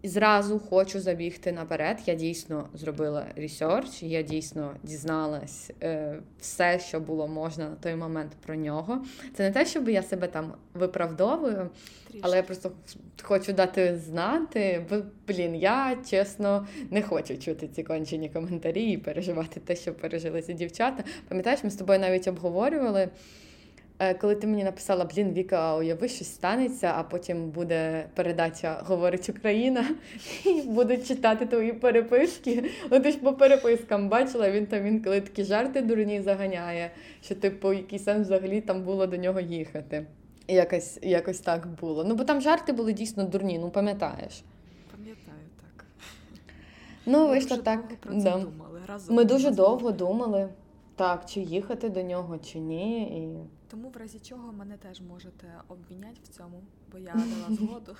зразу 0.08 0.60
хочу 0.60 1.00
забігти 1.00 1.52
наперед. 1.52 1.98
Я 2.06 2.16
дійсно 2.16 2.70
зробила 2.74 3.26
research, 3.36 4.04
я 4.04 4.22
дійсно 4.22 4.72
дізналась 4.84 5.72
е, 5.84 6.20
все, 6.40 6.80
що 6.80 7.00
було 7.00 7.28
можна 7.28 7.70
на 7.70 7.76
той 7.76 7.96
момент 7.96 8.32
про 8.46 8.56
нього. 8.56 9.06
Це 9.34 9.44
не 9.44 9.52
те, 9.52 9.66
щоб 9.66 9.90
я 9.90 10.04
себе 10.04 10.28
там 10.28 10.54
виправдовую, 10.74 11.70
Трішки. 12.08 12.22
але 12.22 12.38
я 12.38 12.44
просто 12.44 12.72
хочу 13.24 13.54
дати 13.54 13.96
знати, 13.96 14.86
бо 14.90 14.96
блін, 15.28 15.56
я 15.56 15.98
чесно 16.10 16.68
не 16.92 17.02
хочу 17.02 17.38
чути 17.38 17.68
ці 17.68 17.84
кончені 17.84 18.30
коментарі 18.30 18.92
і 18.92 18.98
переживати 18.98 19.60
те, 19.60 19.76
що 19.76 19.94
пережили 19.94 20.42
ці 20.42 20.54
дівчата. 20.54 21.04
Пам'ятаєш, 21.28 21.64
ми 21.64 21.70
з 21.70 21.76
тобою 21.76 22.00
навіть 22.00 22.28
обговорювали. 22.28 23.10
Е, 24.00 24.14
коли 24.14 24.36
ти 24.36 24.48
мені 24.48 24.64
написала, 24.64 25.06
блін, 25.06 25.34
Віка, 25.34 25.78
уяви, 25.78 26.08
щось 26.08 26.34
станеться, 26.34 26.94
а 26.96 27.04
потім 27.04 27.50
буде 27.50 28.06
передача 28.16 28.82
Говорить 28.86 29.30
Україна, 29.30 29.86
і 30.46 30.62
будуть 30.62 31.08
читати 31.08 31.46
твої 31.46 31.74
переписки. 31.74 32.72
Ну 32.92 33.00
ти 33.00 33.12
ж 33.12 33.18
по 33.18 33.34
перепискам 33.34 34.10
бачила, 34.10 34.52
він 34.52 34.66
там 34.66 34.84
він 34.84 35.04
коли 35.04 35.22
такі 35.22 35.44
жарти 35.44 35.82
дурні 35.82 36.22
заганяє, 36.22 36.92
що, 37.22 37.36
типу, 37.36 37.74
який 37.74 38.00
сенс 38.00 38.28
взагалі 38.28 38.62
там 38.62 38.84
було 38.84 39.08
до 39.08 39.18
нього 39.18 39.40
їхати. 39.40 40.06
Якось 40.48 41.00
якось 41.02 41.40
так 41.40 41.68
було. 41.82 42.04
Ну, 42.04 42.16
бо 42.16 42.24
там 42.24 42.42
жарти 42.42 42.74
були 42.74 42.94
дійсно 42.94 43.24
дурні, 43.24 43.60
ну 43.60 43.70
пам'ятаєш. 43.70 44.44
Пам'ятаю 44.92 45.48
так. 45.62 45.86
Ну, 47.06 47.28
вийшло 47.28 47.58
так. 47.58 47.84
Це 48.04 48.14
да. 48.14 48.32
думали. 48.32 48.80
Разом 48.88 49.16
Ми 49.16 49.26
дуже 49.26 49.52
довго 49.52 49.92
думали, 49.92 50.50
так, 50.96 51.26
чи 51.26 51.40
їхати 51.40 51.90
до 51.90 52.02
нього, 52.02 52.38
чи 52.38 52.60
ні. 52.60 53.02
І... 53.04 53.56
Тому, 53.76 53.90
в 53.90 53.98
разі 53.98 54.20
чого, 54.20 54.54
мене 54.54 54.78
теж 54.78 55.02
можете 55.02 55.48
обміняти 55.68 56.20
в 56.24 56.28
цьому, 56.28 56.62
бо 56.92 56.98
я 56.98 57.14
дала 57.14 57.58
згоду 57.58 57.96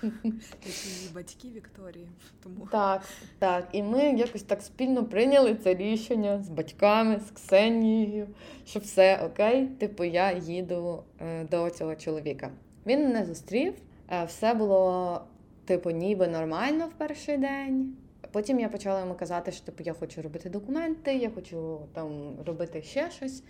як 0.66 0.86
її 0.86 1.10
батьки 1.16 1.48
Вікторії. 1.48 2.08
Тому 2.44 2.68
так, 2.72 3.04
так. 3.40 3.68
І 3.72 3.84
ми 3.84 4.02
якось 4.02 4.44
так 4.44 4.62
спільно 4.62 5.06
прийняли 5.06 5.56
це 5.56 5.76
рішення 5.76 6.44
з 6.44 6.50
батьками, 6.50 7.20
з 7.28 7.32
Ксенією, 7.32 8.28
що 8.66 8.80
все 8.80 9.26
окей, 9.26 9.68
типу, 9.68 10.04
я 10.04 10.32
їду 10.32 11.04
е, 11.22 11.44
до 11.44 11.70
цього 11.70 11.96
чоловіка. 11.96 12.52
Він 12.86 13.00
мене 13.00 13.26
зустрів, 13.26 13.74
е, 14.10 14.26
все 14.26 14.54
було, 14.54 15.22
типу, 15.66 15.92
ніби 15.92 16.28
нормально 16.28 16.88
в 16.88 16.94
перший 16.98 17.38
день. 17.38 17.96
Потім 18.32 18.60
я 18.60 18.70
почала 18.70 19.00
йому 19.00 19.14
казати, 19.14 19.52
що 19.52 19.66
типу, 19.66 19.84
я 19.84 19.94
хочу 19.94 20.22
робити 20.22 20.50
документи, 20.50 21.16
я 21.16 21.30
хочу 21.30 21.80
там 21.94 22.36
робити 22.46 22.82
ще 22.82 23.12
щось. 23.12 23.44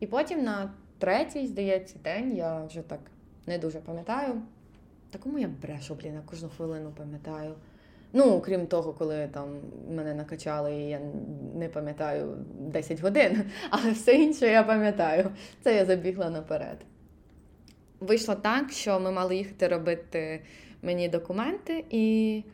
І 0.00 0.06
потім 0.06 0.44
на 0.44 0.70
третій, 1.02 1.46
здається, 1.46 1.96
день, 2.04 2.36
я 2.36 2.64
вже 2.64 2.82
так 2.82 3.00
не 3.46 3.58
дуже 3.58 3.78
пам'ятаю. 3.78 4.42
Та 5.10 5.18
кому 5.18 5.38
я 5.38 5.48
брешу, 5.62 5.94
блін, 5.94 6.14
я 6.14 6.20
кожну 6.26 6.48
хвилину 6.48 6.92
пам'ятаю. 6.96 7.54
Ну, 8.12 8.40
крім 8.40 8.66
того, 8.66 8.92
коли 8.92 9.28
там 9.28 9.60
мене 9.90 10.14
накачали, 10.14 10.74
і 10.74 10.88
я 10.88 11.00
не 11.54 11.68
пам'ятаю 11.68 12.36
10 12.58 13.00
годин, 13.00 13.44
але 13.70 13.90
все 13.90 14.14
інше 14.14 14.46
я 14.46 14.62
пам'ятаю. 14.62 15.30
Це 15.62 15.76
я 15.76 15.84
забігла 15.84 16.30
наперед. 16.30 16.76
Вийшло 18.00 18.34
так, 18.34 18.70
що 18.70 19.00
ми 19.00 19.10
мали 19.12 19.36
їхати 19.36 19.68
робити 19.68 20.42
мені 20.82 21.08
документи, 21.08 21.84
і 21.90 22.44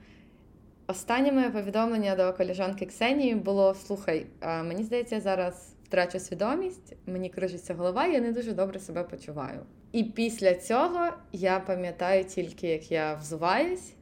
останнє 0.86 1.32
моє 1.32 1.50
повідомлення 1.50 2.16
до 2.16 2.32
коліжанки 2.32 2.86
Ксенії 2.86 3.34
було: 3.34 3.74
слухай, 3.74 4.26
мені 4.42 4.82
здається, 4.82 5.20
зараз 5.20 5.74
втрачу 5.88 6.18
свідомість, 6.18 6.96
мені 7.06 7.28
крижиться 7.28 7.74
голова, 7.74 8.06
я 8.06 8.20
не 8.20 8.32
дуже 8.32 8.52
добре 8.52 8.80
себе 8.80 9.04
почуваю. 9.04 9.60
І 9.92 10.04
після 10.04 10.54
цього 10.54 11.08
я 11.32 11.60
пам'ятаю 11.60 12.24
тільки, 12.24 12.68
як 12.68 12.92
я 12.92 13.14
взуваюсь 13.14 13.92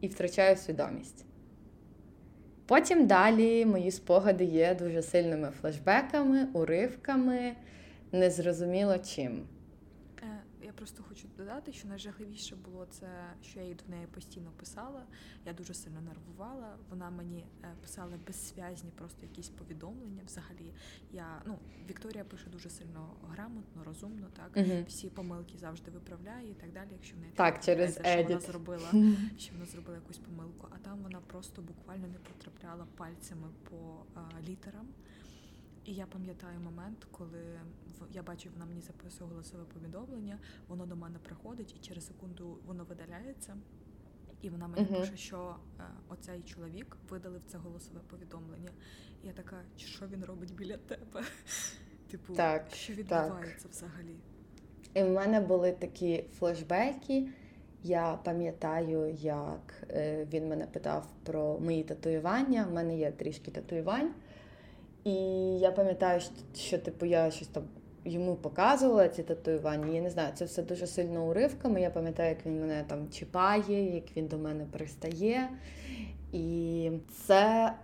і 0.00 0.08
втрачаю 0.08 0.56
свідомість. 0.56 1.24
Потім 2.66 3.06
далі 3.06 3.66
мої 3.66 3.90
спогади 3.90 4.44
є 4.44 4.74
дуже 4.74 5.02
сильними 5.02 5.52
флешбеками, 5.60 6.48
уривками, 6.52 7.52
незрозуміло 8.12 8.98
чим. 8.98 9.42
Е, 10.74 10.76
просто 10.76 11.02
хочу 11.08 11.28
додати, 11.36 11.72
що 11.72 11.88
найжахливіше 11.88 12.56
було 12.56 12.86
це, 12.90 13.06
що 13.42 13.60
я 13.60 13.66
їй 13.66 13.74
до 13.74 13.94
неї 13.94 14.06
постійно 14.06 14.50
писала. 14.50 15.06
Я 15.46 15.52
дуже 15.52 15.74
сильно 15.74 16.00
нервувала. 16.00 16.76
Вона 16.90 17.10
мені 17.10 17.44
е, 17.62 17.74
писала 17.80 18.18
безсвязні, 18.26 18.90
просто 18.90 19.26
якісь 19.26 19.48
повідомлення. 19.48 20.22
Взагалі, 20.26 20.72
я 21.12 21.42
ну 21.46 21.58
Вікторія 21.88 22.24
пише 22.24 22.50
дуже 22.50 22.70
сильно 22.70 23.16
грамотно, 23.30 23.84
розумно. 23.84 24.26
Так 24.36 24.50
угу. 24.56 24.84
всі 24.88 25.10
помилки 25.10 25.58
завжди 25.58 25.90
виправляє 25.90 26.50
і 26.50 26.54
так 26.54 26.72
далі. 26.72 26.88
Якщо 26.92 27.16
в 27.16 27.20
неї 27.20 27.32
так 27.36 27.64
через 27.64 27.94
що 27.94 28.22
вона 28.22 28.40
зробила, 28.40 28.90
що 29.38 29.52
вона 29.52 29.66
зробила 29.66 29.96
якусь 29.96 30.18
помилку, 30.18 30.68
а 30.70 30.78
там 30.78 31.02
вона 31.02 31.20
просто 31.20 31.62
буквально 31.62 32.06
не 32.08 32.18
потрапляла 32.18 32.86
пальцями 32.96 33.48
по 33.70 34.04
а, 34.14 34.40
літерам. 34.48 34.88
І 35.84 35.94
я 35.94 36.06
пам'ятаю 36.06 36.60
момент, 36.60 37.06
коли 37.10 37.60
я 38.12 38.22
бачу, 38.22 38.48
вона 38.52 38.66
мені 38.66 38.80
записує 38.80 39.30
голосове 39.30 39.64
повідомлення, 39.64 40.38
воно 40.68 40.86
до 40.86 40.96
мене 40.96 41.18
приходить, 41.18 41.74
і 41.76 41.86
через 41.86 42.06
секунду 42.06 42.58
воно 42.66 42.84
видаляється. 42.84 43.56
І 44.42 44.50
вона 44.50 44.68
мені 44.68 44.86
uh-huh. 44.86 45.00
пише, 45.00 45.16
що 45.16 45.56
е, 45.80 45.82
оцей 46.08 46.42
чоловік 46.42 46.96
видалив 47.10 47.42
це 47.46 47.58
голосове 47.58 48.00
повідомлення. 48.10 48.70
І 49.22 49.26
я 49.26 49.32
така, 49.32 49.56
що 49.76 50.06
він 50.06 50.24
робить 50.24 50.54
біля 50.54 50.76
тебе? 50.76 51.24
Типу, 52.10 52.34
так, 52.34 52.70
що 52.74 52.92
відбувається 52.92 53.62
так. 53.62 53.72
взагалі? 53.72 54.16
І 54.94 55.02
в 55.02 55.10
мене 55.10 55.40
були 55.40 55.72
такі 55.72 56.24
флешбеки. 56.38 57.28
Я 57.82 58.18
пам'ятаю, 58.24 59.16
як 59.20 59.84
е, 59.90 60.26
він 60.32 60.48
мене 60.48 60.66
питав 60.66 61.06
про 61.22 61.58
мої 61.58 61.84
татуювання. 61.84 62.66
У 62.70 62.74
мене 62.74 62.98
є 62.98 63.10
трішки 63.10 63.50
татуювань. 63.50 64.14
І 65.04 65.14
я 65.58 65.72
пам'ятаю, 65.72 66.20
що, 66.54 66.78
типу 66.78 67.06
я 67.06 67.30
щось 67.30 67.48
там 67.48 67.62
йому 68.04 68.36
показувала 68.36 69.08
ці 69.08 69.22
татуювання. 69.22 69.94
Я 69.94 70.00
не 70.00 70.10
знаю, 70.10 70.32
це 70.34 70.44
все 70.44 70.62
дуже 70.62 70.86
сильно 70.86 71.26
уривками. 71.26 71.80
Я 71.80 71.90
пам'ятаю, 71.90 72.28
як 72.28 72.46
він 72.46 72.60
мене 72.60 72.84
там 72.86 73.10
чіпає, 73.10 73.94
як 73.94 74.16
він 74.16 74.26
до 74.26 74.38
мене 74.38 74.64
пристає. 74.72 75.48
І 76.32 76.90
це 77.26 77.74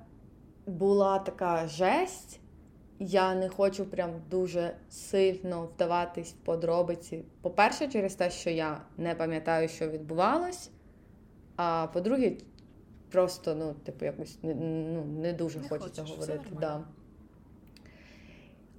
була 0.67 1.19
така 1.19 1.67
жесть. 1.67 2.41
Я 2.99 3.35
не 3.35 3.49
хочу 3.49 3.87
прям 3.87 4.11
дуже 4.31 4.75
сильно 4.91 5.69
вдаватись 5.75 6.33
в 6.33 6.45
подробиці. 6.45 7.25
По-перше, 7.41 7.89
через 7.89 8.15
те, 8.15 8.31
що 8.31 8.51
я 8.51 8.81
не 8.97 9.15
пам'ятаю, 9.15 9.69
що 9.69 9.89
відбувалось. 9.89 10.71
А 11.57 11.87
по-друге, 11.93 12.33
просто, 13.11 13.55
ну, 13.55 13.75
типу, 13.75 14.05
якось 14.05 14.39
ну, 14.43 15.05
не 15.05 15.33
дуже 15.33 15.59
не 15.59 15.69
хочеться 15.69 16.03
говорити. 16.03 16.47
Да. 16.61 16.85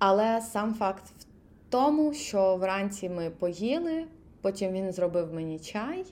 Але 0.03 0.41
сам 0.41 0.73
факт 0.73 1.03
в 1.19 1.25
тому, 1.69 2.13
що 2.13 2.55
вранці 2.55 3.09
ми 3.09 3.29
поїли, 3.29 4.05
потім 4.41 4.71
він 4.71 4.91
зробив 4.91 5.33
мені 5.33 5.59
чай, 5.59 6.05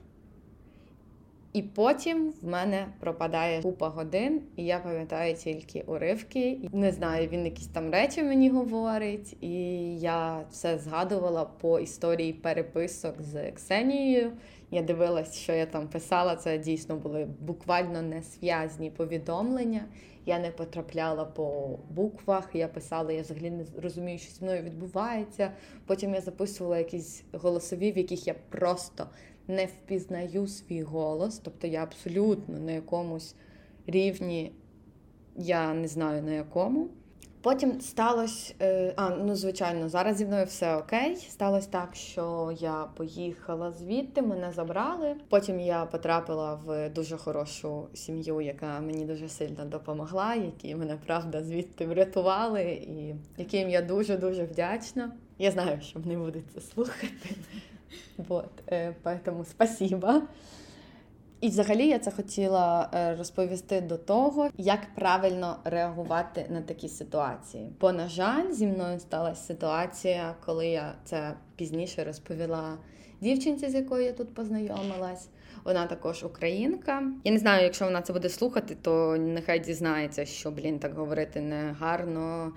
і 1.53 1.61
потім 1.61 2.33
в 2.41 2.47
мене 2.47 2.87
пропадає 2.99 3.61
купа 3.61 3.89
годин, 3.89 4.41
і 4.55 4.65
я 4.65 4.79
пам'ятаю 4.79 5.35
тільки 5.35 5.83
уривки. 5.87 6.59
Не 6.73 6.91
знаю, 6.91 7.27
він 7.27 7.45
якісь 7.45 7.67
там 7.67 7.91
речі 7.91 8.23
мені 8.23 8.49
говорить, 8.49 9.37
і 9.41 9.53
я 9.99 10.45
все 10.51 10.77
згадувала 10.77 11.45
по 11.45 11.79
історії 11.79 12.33
переписок 12.33 13.21
з 13.21 13.51
Ксенією. 13.51 14.31
Я 14.71 14.81
дивилась, 14.81 15.37
що 15.37 15.53
я 15.53 15.65
там 15.65 15.87
писала. 15.87 16.35
Це 16.35 16.57
дійсно 16.57 16.95
були 16.95 17.27
буквально 17.39 18.01
несв'язні 18.01 18.89
повідомлення. 18.89 19.81
Я 20.25 20.39
не 20.39 20.51
потрапляла 20.51 21.25
по 21.25 21.79
буквах, 21.89 22.49
я 22.53 22.67
писала, 22.67 23.11
я 23.11 23.21
взагалі 23.21 23.51
не 23.51 23.65
розумію, 23.81 24.19
що 24.19 24.33
зі 24.33 24.43
мною 24.43 24.63
відбувається. 24.63 25.51
Потім 25.85 26.13
я 26.13 26.21
записувала 26.21 26.77
якісь 26.77 27.23
голосові, 27.33 27.91
в 27.91 27.97
яких 27.97 28.27
я 28.27 28.35
просто 28.49 29.07
не 29.47 29.65
впізнаю 29.65 30.47
свій 30.47 30.83
голос, 30.83 31.39
тобто 31.39 31.67
я 31.67 31.83
абсолютно 31.83 32.59
на 32.59 32.71
якомусь 32.71 33.35
рівні, 33.87 34.51
я 35.35 35.73
не 35.73 35.87
знаю 35.87 36.23
на 36.23 36.31
якому. 36.31 36.89
Потім 37.41 37.81
сталося, 37.81 38.53
е, 38.61 38.93
а 38.95 39.09
ну 39.09 39.35
звичайно, 39.35 39.89
зараз 39.89 40.17
зі 40.17 40.25
мною 40.25 40.45
все 40.45 40.75
окей. 40.75 41.15
Сталося 41.15 41.67
так, 41.69 41.95
що 41.95 42.55
я 42.59 42.85
поїхала 42.95 43.71
звідти, 43.71 44.21
мене 44.21 44.51
забрали. 44.51 45.15
Потім 45.29 45.59
я 45.59 45.85
потрапила 45.85 46.53
в 46.53 46.89
дуже 46.89 47.17
хорошу 47.17 47.87
сім'ю, 47.93 48.41
яка 48.41 48.79
мені 48.79 49.05
дуже 49.05 49.29
сильно 49.29 49.65
допомогла, 49.65 50.35
які 50.35 50.75
мене 50.75 50.97
правда 51.05 51.43
звідти 51.43 51.85
врятували, 51.85 52.63
і 52.63 53.15
яким 53.37 53.69
я 53.69 53.81
дуже 53.81 54.17
дуже 54.17 54.43
вдячна. 54.43 55.11
Я 55.37 55.51
знаю, 55.51 55.81
що 55.81 55.99
вони 55.99 56.17
будуть 56.17 56.51
це 56.53 56.61
слухати. 56.61 57.29
Вот, 58.17 58.49
е, 58.71 58.95
поэтому 59.03 59.45
спасибо. 59.45 60.21
І 61.41 61.47
взагалі 61.47 61.87
я 61.87 61.99
це 61.99 62.11
хотіла 62.11 62.89
е, 62.93 63.15
розповісти 63.15 63.81
до 63.81 63.97
того, 63.97 64.49
як 64.57 64.79
правильно 64.95 65.57
реагувати 65.63 66.45
на 66.49 66.61
такі 66.61 66.89
ситуації. 66.89 67.69
Бо, 67.81 67.91
на 67.91 68.07
жаль, 68.07 68.51
зі 68.51 68.67
мною 68.67 68.99
сталася 68.99 69.41
ситуація, 69.41 70.35
коли 70.45 70.67
я 70.67 70.93
це 71.03 71.33
пізніше 71.55 72.03
розповіла 72.03 72.77
дівчинці, 73.21 73.69
з 73.69 73.73
якою 73.73 74.05
я 74.05 74.13
тут 74.13 74.33
познайомилась. 74.33 75.29
Вона 75.63 75.85
також 75.85 76.23
українка. 76.23 77.03
Я 77.23 77.31
не 77.31 77.37
знаю, 77.37 77.63
якщо 77.63 77.85
вона 77.85 78.01
це 78.01 78.13
буде 78.13 78.29
слухати, 78.29 78.77
то 78.81 79.17
нехай 79.17 79.59
дізнається, 79.59 80.25
що 80.25 80.51
блін 80.51 80.79
так 80.79 80.93
говорити 80.93 81.41
не 81.41 81.75
гарно 81.79 82.53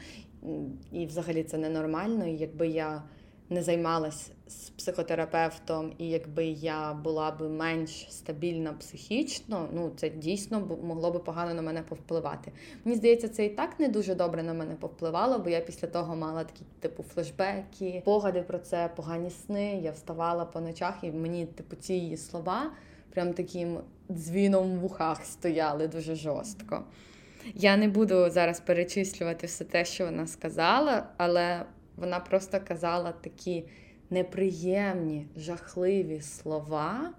і 0.93 1.07
взагалі 1.07 1.43
це 1.43 1.59
ненормально. 1.59 2.27
І 2.27 2.37
якби 2.37 2.69
я 2.69 3.03
не 3.51 3.63
займалась 3.63 4.31
з 4.53 4.71
психотерапевтом, 4.71 5.93
і 5.99 6.09
якби 6.09 6.45
я 6.47 6.95
була 6.95 7.31
б 7.31 7.49
менш 7.49 8.07
стабільна 8.11 8.73
психічно, 8.73 9.69
ну 9.73 9.93
це 9.97 10.09
дійсно 10.11 10.79
могло 10.83 11.11
би 11.11 11.19
погано 11.19 11.55
на 11.55 11.63
мене 11.63 11.83
повпливати. 11.83 12.53
Мені 12.85 12.97
здається, 12.97 13.29
це 13.29 13.45
і 13.45 13.49
так 13.49 13.81
не 13.81 13.89
дуже 13.89 14.15
добре 14.15 14.43
на 14.43 14.55
мене 14.55 14.75
повпливало, 14.75 15.39
бо 15.39 15.51
я 15.51 15.61
після 15.61 15.89
того 15.89 16.17
мала 16.17 16.45
такі 16.45 16.65
типу 16.81 17.03
флешбеки, 17.03 18.03
погади 18.05 18.43
про 18.43 18.59
це, 18.59 18.91
погані 18.97 19.31
сни. 19.31 19.81
Я 19.83 19.91
вставала 19.91 20.45
по 20.45 20.61
ночах, 20.61 20.95
і 21.03 21.11
мені, 21.11 21.47
типу, 21.47 21.77
ці 21.77 21.95
її 21.95 22.17
слова 22.17 22.71
прям 23.15 23.33
таким 23.33 23.79
дзвіном 24.11 24.79
в 24.79 24.85
ухах 24.85 25.25
стояли 25.25 25.89
дуже 25.89 26.15
жорстко. 26.15 26.85
Я 27.55 27.77
не 27.77 27.89
буду 27.89 28.31
зараз 28.31 28.61
перечислювати 28.61 29.47
все 29.47 29.65
те, 29.65 29.85
що 29.85 30.05
вона 30.05 30.27
сказала, 30.27 31.07
але 31.17 31.65
вона 31.97 32.21
просто 32.21 32.61
казала 32.69 33.13
такі 33.13 33.65
неприємні, 34.13 35.27
жахливі 35.37 36.21
слова, 36.21 37.13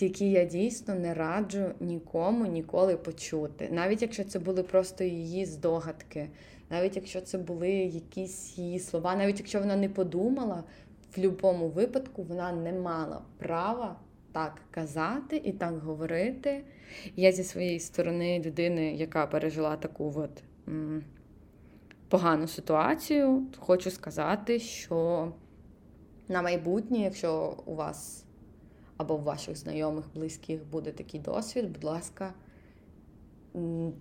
які 0.00 0.30
я 0.30 0.44
дійсно 0.44 0.94
не 0.94 1.14
раджу 1.14 1.64
нікому 1.80 2.46
ніколи 2.46 2.96
почути. 2.96 3.68
Навіть 3.72 4.02
якщо 4.02 4.24
це 4.24 4.38
були 4.38 4.62
просто 4.62 5.04
її 5.04 5.46
здогадки, 5.46 6.28
навіть 6.70 6.96
якщо 6.96 7.20
це 7.20 7.38
були 7.38 7.70
якісь 7.70 8.58
її 8.58 8.78
слова, 8.78 9.16
навіть 9.16 9.38
якщо 9.38 9.60
вона 9.60 9.76
не 9.76 9.88
подумала, 9.88 10.64
в 11.12 11.16
будь-якому 11.16 11.68
випадку 11.68 12.22
вона 12.22 12.52
не 12.52 12.72
мала 12.72 13.22
права 13.38 13.96
так 14.32 14.60
казати 14.70 15.42
і 15.44 15.52
так 15.52 15.78
говорити. 15.78 16.64
Я 17.16 17.32
зі 17.32 17.44
своєї 17.44 17.80
сторони 17.80 18.42
людини, 18.46 18.94
яка 18.94 19.26
пережила 19.26 19.76
таку 19.76 20.12
от 20.16 20.42
погану 22.08 22.48
ситуацію, 22.48 23.46
хочу 23.58 23.90
сказати, 23.90 24.58
що 24.58 25.32
на 26.28 26.42
майбутнє, 26.42 26.98
якщо 26.98 27.56
у 27.66 27.74
вас 27.74 28.24
або 28.96 29.14
у 29.14 29.22
ваших 29.22 29.56
знайомих, 29.56 30.04
близьких 30.14 30.66
буде 30.66 30.92
такий 30.92 31.20
досвід, 31.20 31.72
будь 31.72 31.84
ласка, 31.84 32.34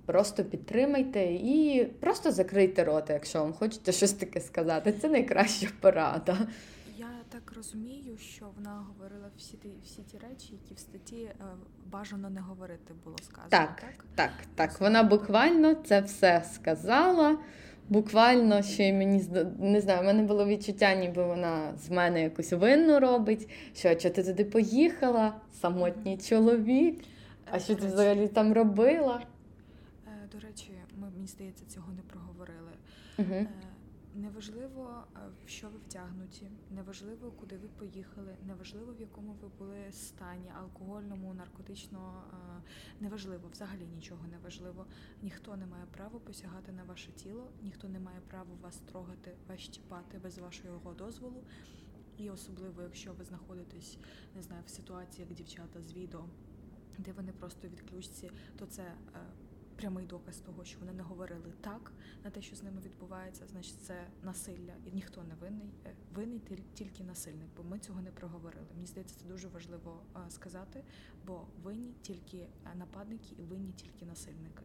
просто 0.05 0.43
підтримайте 0.43 1.23
і 1.23 1.85
просто 1.99 2.31
закрийте 2.31 2.83
рота, 2.83 3.13
якщо 3.13 3.39
вам 3.39 3.53
хочете 3.53 3.91
щось 3.91 4.13
таке 4.13 4.41
сказати. 4.41 4.93
Це 5.01 5.09
найкраща 5.09 5.67
порада. 5.79 6.37
Я 6.97 7.07
так 7.29 7.53
розумію, 7.55 8.17
що 8.17 8.45
вона 8.55 8.85
говорила 8.87 9.29
всі 9.37 9.57
ті 9.57 9.69
всі 9.83 10.01
ті 10.01 10.17
речі, 10.17 10.53
які 10.61 10.73
в 10.73 10.79
статті 10.79 11.21
е, 11.21 11.33
бажано 11.85 12.29
не 12.29 12.41
говорити 12.41 12.93
було 13.03 13.17
сказано. 13.23 13.49
Так, 13.49 13.81
так, 13.81 14.05
так. 14.15 14.31
так. 14.55 14.81
Вона 14.81 15.03
буквально 15.03 15.73
це 15.73 16.01
все 16.01 16.43
сказала. 16.53 17.37
Буквально 17.89 18.61
ще 18.61 18.87
й 18.87 18.93
мені 18.93 19.23
не 19.59 19.81
знаю, 19.81 20.01
в 20.01 20.05
мене 20.05 20.23
було 20.23 20.45
відчуття, 20.45 20.95
ніби 20.95 21.23
вона 21.23 21.73
з 21.77 21.89
мене 21.89 22.23
якусь 22.23 22.51
винну 22.53 22.99
робить. 22.99 23.49
Що 23.75 23.99
що 23.99 24.09
ти 24.09 24.23
туди 24.23 24.45
поїхала? 24.45 25.33
Самотній 25.61 26.17
чоловік. 26.17 27.03
А 27.51 27.59
що 27.59 27.75
ти 27.75 27.87
взагалі 27.87 28.27
там 28.27 28.53
робила? 28.53 29.21
Е, 30.07 30.29
до 30.33 30.39
речі, 30.47 30.71
ми 30.97 31.07
мені 31.15 31.27
здається, 31.27 31.65
цього 31.65 31.87
не 31.91 32.01
проговорили. 32.01 32.71
Угу. 33.17 33.47
Неважливо, 34.17 35.03
е, 35.15 35.19
в 35.45 35.49
що 35.49 35.69
ви 35.69 35.77
втягнуті, 35.77 36.51
неважливо, 36.71 37.31
куди 37.31 37.57
ви 37.57 37.67
поїхали, 37.67 38.37
неважливо, 38.47 38.93
в 38.93 39.01
якому 39.01 39.33
ви 39.41 39.47
були 39.59 39.91
стані, 39.91 40.51
алкогольному, 40.59 41.33
наркотично, 41.33 42.23
е, 42.33 42.61
неважливо, 42.99 43.49
взагалі 43.51 43.87
нічого 43.95 44.27
не 44.27 44.37
важливо. 44.37 44.85
Ніхто 45.21 45.55
не 45.55 45.65
має 45.65 45.85
права 45.85 46.19
посягати 46.19 46.71
на 46.71 46.83
ваше 46.83 47.11
тіло, 47.11 47.51
ніхто 47.63 47.87
не 47.89 47.99
має 47.99 48.19
права 48.19 48.55
вас 48.61 48.77
трогати, 48.77 49.35
вас 49.49 49.59
чіпати 49.59 50.19
без 50.23 50.37
вашого 50.37 50.93
дозволу. 50.93 51.43
І 52.17 52.29
особливо, 52.29 52.81
якщо 52.81 53.13
ви 53.13 53.23
знаходитесь, 53.25 53.97
не 54.35 54.41
знаю, 54.41 54.63
в 54.65 54.69
ситуації, 54.69 55.27
як 55.29 55.37
дівчата 55.37 55.81
з 55.81 55.93
відео, 55.93 56.25
де 56.97 57.11
вони 57.11 57.31
просто 57.31 57.67
відключці, 57.67 58.31
то 58.59 58.65
це 58.65 58.83
е, 58.83 58.95
прямий 59.75 60.05
доказ 60.05 60.37
того, 60.37 60.65
що 60.65 60.79
вони 60.79 60.93
не 60.93 61.03
говорили 61.03 61.53
так 61.61 61.91
на 62.23 62.29
те, 62.29 62.41
що 62.41 62.55
з 62.55 62.63
ними 62.63 62.81
відбувається, 62.81 63.47
значить 63.47 63.81
це 63.81 64.07
насилля, 64.23 64.73
і 64.85 64.91
ніхто 64.91 65.23
не 65.23 65.35
винний, 65.35 65.69
е, 65.85 65.93
винний 66.13 66.41
тільки 66.73 67.03
насильник, 67.03 67.47
бо 67.57 67.63
ми 67.63 67.79
цього 67.79 68.01
не 68.01 68.11
проговорили. 68.11 68.65
Мені 68.75 68.87
здається, 68.87 69.15
це 69.19 69.25
дуже 69.25 69.47
важливо 69.47 70.01
е, 70.15 70.19
сказати, 70.29 70.83
бо 71.27 71.41
винні 71.63 71.93
тільки 72.01 72.37
е, 72.37 72.49
нападники 72.75 73.35
і 73.37 73.41
винні 73.41 73.71
тільки 73.71 74.05
насильники. 74.05 74.63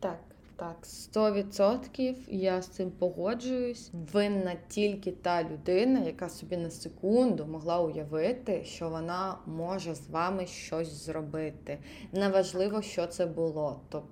Так. 0.00 0.20
Так, 0.60 0.76
100% 0.82 2.16
я 2.28 2.62
з 2.62 2.68
цим 2.68 2.90
погоджуюсь. 2.90 3.90
Винна 4.12 4.56
тільки 4.68 5.12
та 5.12 5.42
людина, 5.42 6.00
яка 6.00 6.28
собі 6.28 6.56
на 6.56 6.70
секунду 6.70 7.46
могла 7.46 7.80
уявити, 7.80 8.64
що 8.64 8.88
вона 8.88 9.38
може 9.46 9.94
з 9.94 10.08
вами 10.08 10.46
щось 10.46 10.88
зробити. 10.88 11.78
Неважливо, 12.12 12.82
що 12.82 13.06
це 13.06 13.26
було. 13.26 13.80
Тобто, 13.88 14.10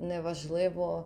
неважливо, 0.00 1.04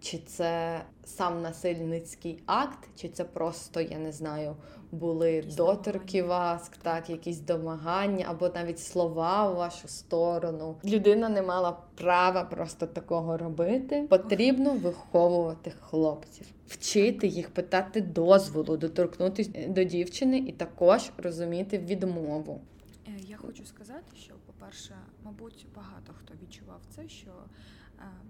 чи 0.00 0.18
це 0.18 0.82
сам 1.04 1.42
насильницький 1.42 2.42
акт, 2.46 2.88
чи 2.96 3.08
це 3.08 3.24
просто, 3.24 3.80
я 3.80 3.98
не 3.98 4.12
знаю, 4.12 4.56
були 4.92 5.32
якісь 5.32 5.54
доторки 5.54 6.22
вас, 6.22 6.70
так, 6.82 7.10
якісь 7.10 7.40
домагання, 7.40 8.26
або 8.28 8.48
навіть 8.48 8.78
слова 8.78 9.50
в 9.50 9.56
вашу 9.56 9.88
сторону. 9.88 10.76
Людина 10.84 11.28
не 11.28 11.42
мала 11.42 11.78
права 11.94 12.44
просто 12.44 12.86
такого 12.86 13.36
робити. 13.36 14.06
Потрібно 14.10 14.74
виховувати 14.74 15.72
хлопців, 15.80 16.46
вчити 16.66 17.26
їх 17.26 17.50
питати 17.50 18.00
дозволу, 18.00 18.76
доторкнутися 18.76 19.50
до 19.68 19.84
дівчини 19.84 20.38
і 20.38 20.52
також 20.52 21.10
розуміти 21.18 21.78
відмову. 21.78 22.60
Е, 23.08 23.10
я 23.28 23.36
хочу 23.36 23.64
сказати, 23.66 24.16
що, 24.16 24.34
по-перше, 24.46 24.94
мабуть, 25.24 25.66
багато 25.76 26.12
хто 26.12 26.34
відчував 26.42 26.80
це, 26.96 27.08
що 27.08 27.30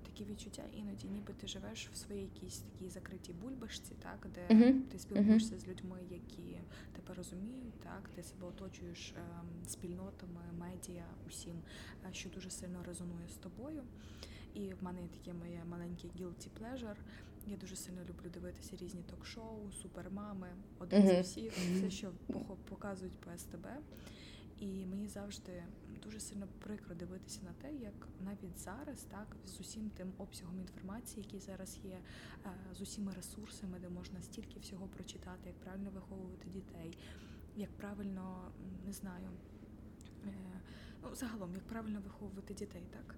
такі 0.03 0.25
відчуття 0.25 0.63
іноді, 0.73 1.09
ніби 1.09 1.33
ти 1.33 1.47
живеш 1.47 1.89
в 1.93 1.97
своїй 1.97 2.23
якійсь 2.23 2.59
такій 2.59 2.89
закритій 2.91 3.33
бульбашці, 3.33 3.93
так 4.03 4.27
де 4.35 4.55
uh-huh. 4.55 4.81
ти 4.81 4.99
спілкуєшся 4.99 5.55
uh-huh. 5.55 5.61
з 5.61 5.69
людьми, 5.69 5.99
які 6.11 6.59
тебе 6.93 7.15
розуміють, 7.15 7.81
так 7.81 8.11
ти 8.15 8.23
себе 8.23 8.47
оточуєш 8.47 9.11
е, 9.17 9.23
спільнотами, 9.69 10.41
медіа, 10.59 11.07
усім, 11.29 11.63
е, 12.09 12.09
що 12.13 12.29
дуже 12.29 12.51
сильно 12.51 12.83
резонує 12.87 13.29
з 13.29 13.35
тобою. 13.37 13.83
І 14.55 14.73
в 14.73 14.85
мене 14.85 15.03
є 15.03 15.09
таке 15.09 15.35
моє 15.35 15.65
маленьке 15.71 16.09
guilty 16.09 16.49
pleasure. 16.61 16.97
Я 17.47 17.57
дуже 17.57 17.77
сильно 17.77 18.01
люблю 18.01 18.31
дивитися 18.35 18.77
різні 18.77 19.03
ток-шоу, 19.11 19.73
супермами, 19.83 20.49
один 20.79 21.03
uh-huh. 21.03 21.23
з 21.23 21.27
всіх, 21.27 21.53
все, 21.53 21.91
що 21.91 22.13
показують 22.69 23.19
по 23.19 23.39
СТБ. 23.39 23.67
І 24.61 24.87
мені 24.87 25.09
завжди 25.09 25.63
дуже 26.03 26.21
сильно 26.21 26.49
прикро 26.59 26.95
дивитися 26.95 27.41
на 27.45 27.53
те, 27.53 27.75
як 27.75 28.09
навіть 28.25 28.59
зараз, 28.59 29.03
так 29.03 29.37
з 29.47 29.61
усім 29.61 29.91
тим 29.91 30.13
обсягом 30.19 30.61
інформації, 30.61 31.25
який 31.25 31.41
зараз 31.41 31.79
є, 31.85 32.01
е, 32.47 32.51
з 32.75 32.81
усіма 32.81 33.13
ресурсами, 33.13 33.79
де 33.79 33.89
можна 33.89 34.23
стільки 34.23 34.61
всього 34.61 34.87
прочитати, 34.87 35.41
як 35.47 35.61
правильно 35.61 35.91
виховувати 35.91 36.49
дітей, 36.49 36.99
як 37.57 37.77
правильно 37.77 38.53
не 38.87 38.93
знаю. 38.93 39.31
Е, 41.03 41.07
ну, 41.09 41.15
загалом, 41.15 41.55
як 41.55 41.67
правильно 41.67 42.01
виховувати 42.01 42.55
дітей, 42.55 42.87
так 42.91 43.15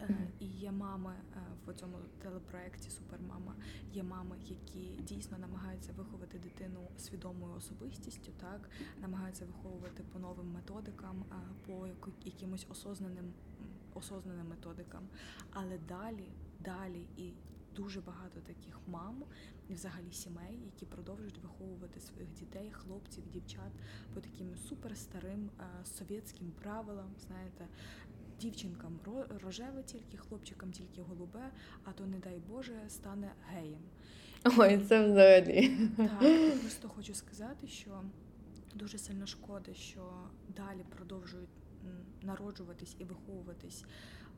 mm-hmm. 0.00 0.26
і 0.40 0.46
є 0.46 0.72
мами 0.72 1.14
е, 1.36 1.40
в 1.66 1.74
цьому 1.74 1.98
телепроекті 2.22 2.90
Супермама. 2.90 3.54
Є 3.92 4.02
мами, 4.02 4.36
які 4.44 5.02
дійсно 5.02 5.38
намагаються 5.38 5.92
виховати 5.92 6.38
дитину 6.38 6.88
свідомою 6.98 7.54
особистістю, 7.54 8.32
так 8.40 8.70
намагаються 9.00 9.44
виховувати 9.46 10.02
по 10.12 10.18
новим 10.18 10.52
методикам, 10.52 11.24
по 11.66 11.88
якимось 12.24 12.66
осознаним 12.70 13.32
осознаним 13.94 14.48
методикам. 14.48 15.02
Але 15.50 15.78
далі, 15.88 16.28
далі 16.60 17.06
і 17.16 17.32
дуже 17.76 18.00
багато 18.00 18.40
таких 18.40 18.80
мам 18.86 19.24
і 19.68 19.74
взагалі 19.74 20.12
сімей, 20.12 20.58
які 20.64 20.86
продовжують 20.86 21.38
виховувати 21.38 22.00
своїх 22.00 22.32
дітей, 22.32 22.72
хлопців, 22.72 23.24
дівчат 23.32 23.72
по 24.14 24.20
таким 24.20 24.56
суперстарим 24.56 25.50
е, 25.60 25.64
совєтським 25.84 26.52
правилам. 26.62 27.10
Знаєте, 27.26 27.66
дівчинкам 28.40 28.98
рожеве 29.44 29.82
тільки, 29.82 30.16
хлопчикам 30.16 30.72
тільки 30.72 31.02
голубе, 31.02 31.50
а 31.84 31.92
то, 31.92 32.06
не 32.06 32.18
дай 32.18 32.38
Боже, 32.48 32.74
стане 32.88 33.32
геєм. 33.48 33.82
Ой, 34.58 34.78
це 34.78 35.10
взагалі. 35.10 35.88
Так, 35.96 36.22
я 36.22 36.56
просто 36.56 36.88
хочу 36.88 37.14
сказати, 37.14 37.66
що 37.68 38.02
дуже 38.74 38.98
сильно 38.98 39.26
шкода, 39.26 39.74
що 39.74 40.12
далі 40.56 40.84
продовжують 40.96 41.48
народжуватись 42.22 42.96
і 42.98 43.04
виховуватись 43.04 43.84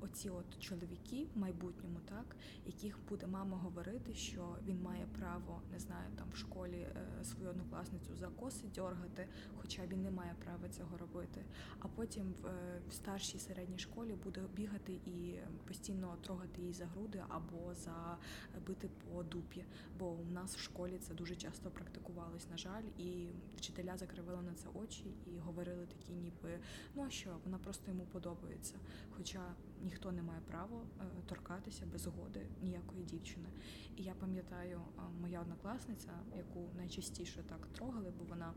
оці 0.01 0.31
от 0.31 0.59
чоловіки 0.59 1.27
в 1.35 1.39
майбутньому, 1.39 1.99
так 2.09 2.37
яких 2.67 2.99
буде 3.09 3.27
мама 3.27 3.57
говорити, 3.57 4.15
що 4.15 4.57
він 4.67 4.83
має 4.83 5.07
право, 5.19 5.63
не 5.73 5.79
знаю, 5.79 6.11
там 6.17 6.29
в 6.33 6.37
школі 6.37 6.77
е, 6.77 7.25
свою 7.25 7.51
однокласницю 7.51 8.17
за 8.17 8.27
коси 8.27 8.67
дьоргати, 8.75 9.29
хоча 9.57 9.87
він 9.87 10.03
не 10.03 10.11
має 10.11 10.35
права 10.45 10.69
цього 10.69 10.97
робити. 10.97 11.45
А 11.79 11.89
потім 11.89 12.35
в, 12.43 12.47
е, 12.47 12.81
в 12.89 12.93
старшій 12.93 13.39
середній 13.39 13.79
школі 13.79 14.15
буде 14.25 14.41
бігати 14.57 14.93
і 14.93 15.39
постійно 15.67 16.17
трогати 16.23 16.61
її 16.61 16.73
за 16.73 16.87
груди 16.87 17.25
або 17.29 17.75
за 17.75 18.19
бити 18.67 18.89
по 18.89 19.23
дупі. 19.23 19.65
Бо 19.99 20.11
у 20.11 20.25
нас 20.31 20.57
в 20.57 20.61
школі 20.61 20.99
це 20.99 21.15
дуже 21.15 21.37
часто 21.37 21.71
практикувалось, 21.71 22.51
на 22.51 22.57
жаль, 22.57 22.85
і 22.99 23.29
вчителя 23.57 23.97
закривали 23.97 24.43
на 24.43 24.55
це 24.55 24.69
очі 24.75 25.15
і 25.27 25.39
говорили 25.39 25.87
такі, 25.87 26.13
ніби 26.13 26.59
ну 26.95 27.05
а 27.07 27.11
що, 27.11 27.37
вона 27.45 27.59
просто 27.59 27.91
йому 27.91 28.05
подобається. 28.05 28.75
Хоча 29.17 29.55
ніхто 29.87 30.13
не 30.13 30.23
має 30.23 30.41
права 30.41 30.81
е, 31.01 31.05
торкатися 31.27 31.87
без 31.93 32.01
згоди 32.01 32.47
ніякої 32.63 33.05
дівчини. 33.05 33.49
І 33.97 34.03
я 34.03 34.15
пам'ятаю, 34.15 34.81
е, 34.99 35.01
моя 35.21 35.41
однокласниця, 35.41 36.11
яку 36.37 36.69
найчастіше 36.77 37.43
так 37.43 37.67
трогали, 37.67 38.13
бо 38.19 38.25
вона 38.25 38.53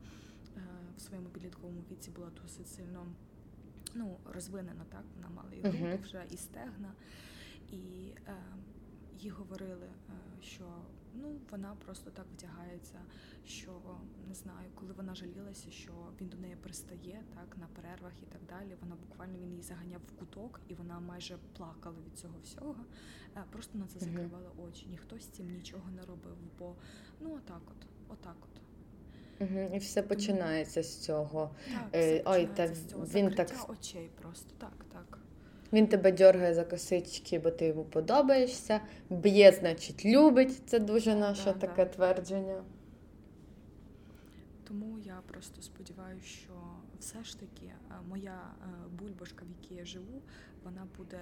е, 0.58 0.62
в 0.98 1.02
своєму 1.02 1.30
підлітковому 1.30 1.82
віці 1.92 2.12
була 2.12 2.30
досить 2.42 2.68
сильно 2.68 3.08
ну, 3.94 4.18
розвинена, 4.26 4.86
так 4.90 5.04
вона 5.16 5.30
мала 5.30 5.54
і 5.54 5.62
груди 5.62 6.00
вже 6.04 6.26
і 6.30 6.38
стегна, 6.38 6.94
і 7.72 7.78
е, 8.28 8.36
їй 9.20 9.30
говорили, 9.30 9.90
що 10.42 10.64
ну 11.14 11.40
вона 11.52 11.76
просто 11.86 12.12
так 12.12 12.26
вдягається, 12.38 13.00
що 13.46 13.82
не 14.28 14.36
знаю, 14.36 14.70
коли 14.76 14.94
вона 14.94 15.16
жалілася, 15.16 15.72
що 15.72 15.92
він 16.22 16.28
до 16.28 16.38
неї 16.38 16.56
пристає 16.56 17.24
так 17.36 17.58
на 17.58 17.68
перервах 17.68 18.14
і 18.24 18.26
так 18.26 18.42
далі. 18.50 18.76
Вона 18.82 18.96
буквально 18.96 19.38
він 19.40 19.50
її 19.50 19.62
заганяв 19.62 20.02
в 20.08 20.20
куток, 20.20 20.62
і 20.68 20.74
вона 20.74 21.00
майже 21.00 21.38
плакала 21.58 21.96
від 22.06 22.18
цього 22.18 22.34
всього. 22.44 22.76
Е, 23.38 23.44
просто 23.52 23.78
на 23.78 23.88
це 23.88 24.00
закривала 24.00 24.52
очі. 24.68 24.88
Ніхто 24.90 25.20
з 25.20 25.26
цим 25.26 25.52
нічого 25.52 25.92
не 25.92 26.02
робив, 26.02 26.38
бо 26.60 26.76
ну 27.20 27.36
отак, 27.36 27.62
от, 27.68 27.88
отак, 28.10 28.36
от. 28.42 28.62
Угу, 29.42 29.76
І 29.76 29.78
все 29.78 30.02
починається 30.04 30.84
з 30.84 30.98
цього. 30.98 31.52
Так, 31.68 31.88
все 31.92 32.24
Ой, 32.26 32.48
так 32.56 32.76
з 32.76 32.86
цього. 32.86 33.06
він 33.06 33.32
так 33.32 33.70
очей 33.70 34.10
просто 34.22 34.54
так, 34.58 34.86
так. 34.94 35.20
Він 35.74 35.88
тебе 35.88 36.12
дергає 36.12 36.54
за 36.54 36.64
косички, 36.64 37.40
бо 37.40 37.52
ти 37.52 37.66
йому 37.66 37.84
подобаєшся. 37.84 38.82
Б'є, 39.10 39.52
значить, 39.52 40.06
любить. 40.06 40.70
Це 40.70 40.80
дуже 40.80 41.16
наше 41.16 41.54
да, 41.54 41.54
таке 41.54 41.86
да. 41.86 41.92
твердження. 41.92 42.64
Тому 44.64 45.00
я 45.00 45.22
просто 45.28 45.62
сподіваюся, 45.62 46.26
що 46.26 46.54
все 47.00 47.24
ж 47.24 47.40
таки 47.40 47.66
е, 47.66 47.76
моя 48.10 48.42
е, 48.62 48.68
бульбашка, 49.00 49.46
в 49.46 49.62
якій 49.62 49.76
я 49.76 49.86
живу, 49.86 50.22
вона 50.64 50.88
буде 50.98 51.20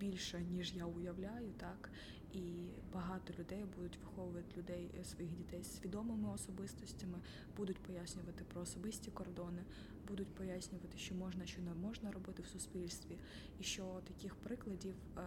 більша, 0.00 0.38
ніж 0.38 0.74
я 0.74 0.84
уявляю, 0.84 1.52
так 1.56 1.90
і 2.32 2.68
багато 2.92 3.34
людей 3.38 3.64
будуть 3.76 3.98
виховувати 3.98 4.56
людей 4.56 4.90
е, 5.00 5.04
своїх 5.04 5.36
дітей 5.36 5.62
з 5.62 5.76
свідомими 5.76 6.30
особистостями, 6.30 7.18
будуть 7.56 7.78
пояснювати 7.78 8.44
про 8.44 8.60
особисті 8.60 9.10
кордони, 9.10 9.62
будуть 10.08 10.34
пояснювати, 10.34 10.98
що 10.98 11.14
можна, 11.14 11.46
що 11.46 11.62
не 11.62 11.74
можна 11.74 12.10
робити 12.10 12.42
в 12.42 12.46
суспільстві, 12.46 13.18
і 13.60 13.62
що 13.62 14.00
таких 14.08 14.34
прикладів 14.34 14.94
е, 15.16 15.20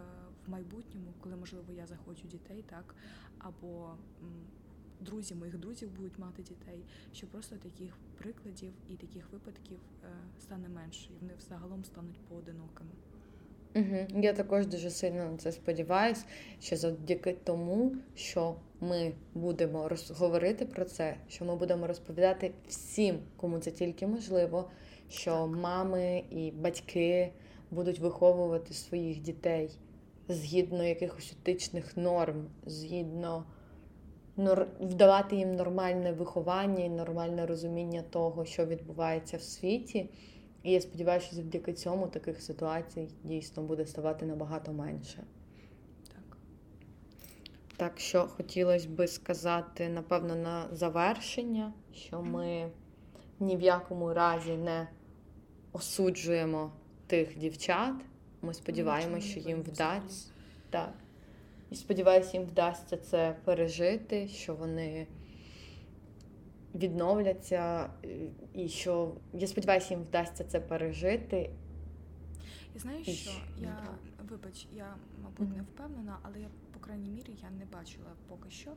в 0.45 0.49
майбутньому, 0.49 1.13
коли 1.19 1.35
можливо 1.35 1.73
я 1.73 1.87
захочу 1.87 2.27
дітей, 2.27 2.63
так 2.69 2.95
або 3.37 3.95
друзі 5.01 5.35
моїх 5.35 5.57
друзів 5.57 5.91
будуть 5.91 6.19
мати 6.19 6.43
дітей, 6.43 6.85
що 7.13 7.27
просто 7.27 7.55
таких 7.55 7.97
прикладів 8.17 8.73
і 8.89 8.95
таких 8.95 9.31
випадків 9.31 9.79
е, 10.03 10.07
стане 10.39 10.69
менше, 10.69 11.09
і 11.13 11.17
вони 11.21 11.33
взагалом 11.35 11.83
стануть 11.85 12.19
поодинокими. 12.19 12.91
Угу. 13.75 14.21
Я 14.21 14.33
також 14.33 14.67
дуже 14.67 14.89
сильно 14.89 15.31
на 15.31 15.37
це 15.37 15.51
сподіваюся, 15.51 16.25
що 16.59 16.75
завдяки 16.75 17.35
тому, 17.43 17.95
що 18.15 18.55
ми 18.81 19.11
будемо 19.33 19.89
говорити 20.09 20.65
про 20.65 20.85
це, 20.85 21.15
що 21.29 21.45
ми 21.45 21.55
будемо 21.55 21.87
розповідати 21.87 22.51
всім, 22.67 23.19
кому 23.37 23.59
це 23.59 23.71
тільки 23.71 24.07
можливо, 24.07 24.69
що 25.09 25.31
так. 25.31 25.47
мами 25.47 26.23
і 26.31 26.51
батьки 26.51 27.31
будуть 27.71 27.99
виховувати 27.99 28.73
своїх 28.73 29.21
дітей 29.21 29.69
згідно 30.29 30.83
якихось 30.83 31.33
етичних 31.41 31.97
норм, 31.97 32.45
згідно 32.65 33.43
вдавати 34.79 35.35
їм 35.35 35.55
нормальне 35.55 36.11
виховання 36.11 36.85
і 36.85 36.89
нормальне 36.89 37.45
розуміння 37.45 38.03
того, 38.09 38.45
що 38.45 38.65
відбувається 38.65 39.37
в 39.37 39.41
світі. 39.41 40.09
І 40.63 40.71
я 40.71 40.81
сподіваюся, 40.81 41.25
що 41.25 41.35
завдяки 41.35 41.73
цьому 41.73 42.07
таких 42.07 42.41
ситуацій 42.41 43.09
дійсно 43.23 43.63
буде 43.63 43.85
ставати 43.85 44.25
набагато 44.25 44.73
менше. 44.73 45.23
Так, 46.07 46.37
Так 47.77 47.99
що 47.99 48.27
хотілося 48.27 48.89
би 48.89 49.07
сказати, 49.07 49.89
напевно, 49.89 50.35
на 50.35 50.67
завершення, 50.71 51.73
що 51.93 52.21
ми 52.21 52.69
ні 53.39 53.57
в 53.57 53.61
якому 53.61 54.13
разі 54.13 54.57
не 54.57 54.87
осуджуємо 55.71 56.71
тих 57.07 57.37
дівчат. 57.37 57.95
Ми 58.41 58.53
сподіваємося, 58.53 59.27
що 59.27 59.39
їм 59.39 59.61
вдасться. 59.61 60.31
Так. 60.69 60.93
І 61.71 61.75
сподіваюся, 61.75 62.37
їм 62.37 62.43
вдасться 62.43 62.97
це 62.97 63.35
пережити, 63.45 64.27
що 64.27 64.55
вони 64.55 65.07
відновляться, 66.75 67.89
і 68.53 68.69
що 68.69 69.11
я 69.33 69.47
сподіваюся, 69.47 69.93
їм 69.93 70.03
вдасться 70.03 70.43
це 70.43 70.59
пережити. 70.59 71.49
Я 72.73 72.81
знаю, 72.81 73.03
що? 73.03 73.31
Я 73.57 73.77
вибач, 74.31 74.67
я 74.73 74.95
мабуть 75.23 75.57
не 75.57 75.61
впевнена, 75.61 76.19
але 76.21 76.39
я 76.39 76.49
по 76.73 76.79
крайній 76.79 77.09
мірі 77.09 77.35
я 77.43 77.49
не 77.49 77.65
бачила 77.65 78.11
поки 78.27 78.49
що. 78.49 78.71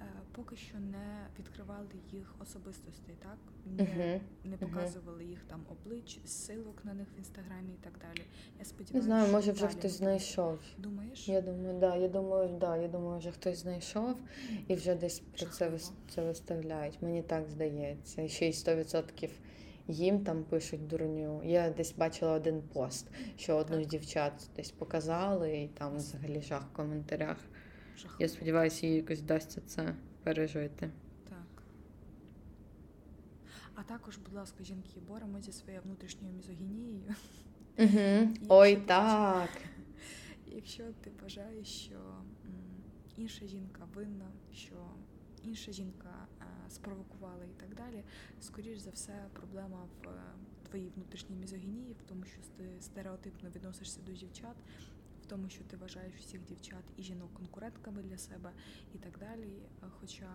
Е, 0.00 0.04
поки 0.32 0.56
що 0.56 0.78
не 0.78 1.26
відкривали 1.38 1.88
їх 2.12 2.34
особистостей, 2.42 3.14
так 3.22 3.38
не 3.66 4.20
не 4.44 4.56
показували 4.56 5.24
їх 5.24 5.44
там 5.44 5.60
облич, 5.70 6.20
силок 6.24 6.84
на 6.84 6.94
них 6.94 7.06
в 7.16 7.18
інстаграмі 7.18 7.72
і 7.72 7.84
так 7.84 7.92
далі. 7.98 8.26
Я 8.58 8.64
сподіваюся, 8.64 8.94
не 8.94 9.02
знаю, 9.02 9.32
може 9.32 9.52
вже 9.52 9.68
хтось 9.68 9.92
знайшов. 9.92 10.58
Думаєш? 10.78 11.28
Я 11.28 11.40
думаю, 11.40 11.78
да, 11.80 11.96
я 11.96 12.08
думаю, 12.08 12.58
да, 12.60 12.76
я 12.76 12.88
думаю, 12.88 13.18
вже 13.18 13.30
хтось 13.30 13.58
знайшов 13.58 14.20
і 14.68 14.74
вже 14.74 14.94
десь 14.94 15.20
про 15.20 15.46
це 15.46 15.78
це 16.08 16.24
виставляють. 16.24 17.02
Мені 17.02 17.22
так 17.22 17.48
здається. 17.48 18.28
Ще 18.28 18.48
й 18.48 18.52
100% 18.52 19.30
їм 19.90 20.24
там 20.24 20.44
пишуть 20.44 20.86
дурню. 20.86 21.42
Я 21.44 21.70
десь 21.70 21.92
бачила 21.92 22.32
один 22.32 22.62
пост, 22.62 23.06
що 23.36 23.56
одну 23.56 23.84
з 23.84 23.86
дівчат 23.86 24.50
десь 24.56 24.70
показали, 24.70 25.58
і 25.62 25.68
там 25.68 25.96
взагалі 25.96 26.42
жах 26.42 26.62
в 26.72 26.76
коментарях. 26.76 27.36
Жахливо. 27.96 28.22
Я 28.22 28.28
сподіваюся, 28.28 28.86
їй 28.86 28.94
якось 28.94 29.20
вдасться 29.20 29.60
це 29.60 29.94
пережити. 30.22 30.90
Так. 31.28 31.62
А 33.74 33.82
також, 33.82 34.16
будь 34.16 34.34
ласка, 34.34 34.64
жінки, 34.64 35.00
боремося 35.08 35.52
зі 35.52 35.52
своєю 35.52 35.82
внутрішньою 35.82 36.34
мізогінією. 36.34 37.14
Угу. 37.78 38.28
Ой, 38.48 38.76
так. 38.76 39.50
Якщо 40.46 40.84
ти 41.00 41.10
вважаєш, 41.22 41.68
що 41.68 42.00
інша 43.16 43.46
жінка 43.46 43.88
винна, 43.94 44.32
що 44.52 44.74
інша 45.42 45.72
жінка 45.72 46.26
е, 46.70 46.74
спровокувала 46.74 47.44
і 47.44 47.60
так 47.60 47.74
далі, 47.74 48.04
скоріш 48.40 48.78
за 48.78 48.90
все, 48.90 49.26
проблема 49.32 49.78
в 49.82 50.08
е, 50.08 50.12
твоїй 50.68 50.88
внутрішній 50.96 51.36
мізогінії, 51.36 51.92
в 51.92 52.02
тому, 52.08 52.24
що 52.24 52.40
ти 52.56 52.64
стереотипно 52.80 53.50
відносишся 53.50 54.00
до 54.06 54.12
дівчат, 54.12 54.56
в 55.22 55.26
тому, 55.26 55.48
що 55.48 55.64
ти 55.64 55.76
вважаєш 55.76 56.14
всіх 56.14 56.44
дівчат 56.44 56.84
і 56.96 57.02
жінок 57.02 57.34
конкурентками 57.34 58.02
для 58.02 58.18
себе 58.18 58.52
і 58.94 58.98
так 58.98 59.18
далі. 59.18 59.62
Хоча 60.00 60.30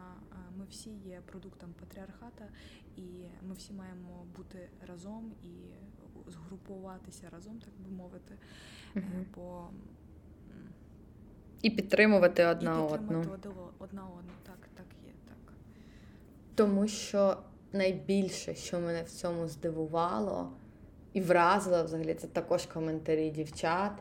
ми 0.58 0.66
всі 0.70 0.90
є 0.90 1.22
продуктом 1.26 1.74
патріархата, 1.80 2.50
і 2.96 3.02
ми 3.42 3.54
всі 3.56 3.74
маємо 3.74 4.26
бути 4.38 4.70
разом 4.88 5.32
і 5.44 5.54
згрупуватися 6.28 7.30
разом, 7.30 7.60
так 7.60 7.74
би 7.80 7.92
мовити. 7.92 8.38
Угу. 8.96 9.26
Бо 9.36 9.70
і 11.62 11.70
підтримувати 11.70 12.46
одна 12.46 12.86
і 12.86 12.98
підтримати 12.98 13.50
одну. 13.50 13.72
одна 13.80 14.04
одну. 14.06 14.32
Так. 14.44 14.70
Тому 16.56 16.88
що 16.88 17.38
найбільше, 17.74 18.56
що 18.56 18.80
мене 18.80 19.04
в 19.04 19.10
цьому 19.10 19.48
здивувало 19.48 20.52
і 21.14 21.22
вразило 21.22 21.84
взагалі, 21.84 22.14
це 22.14 22.28
також 22.28 22.66
коментарі 22.66 23.30
дівчат, 23.30 23.92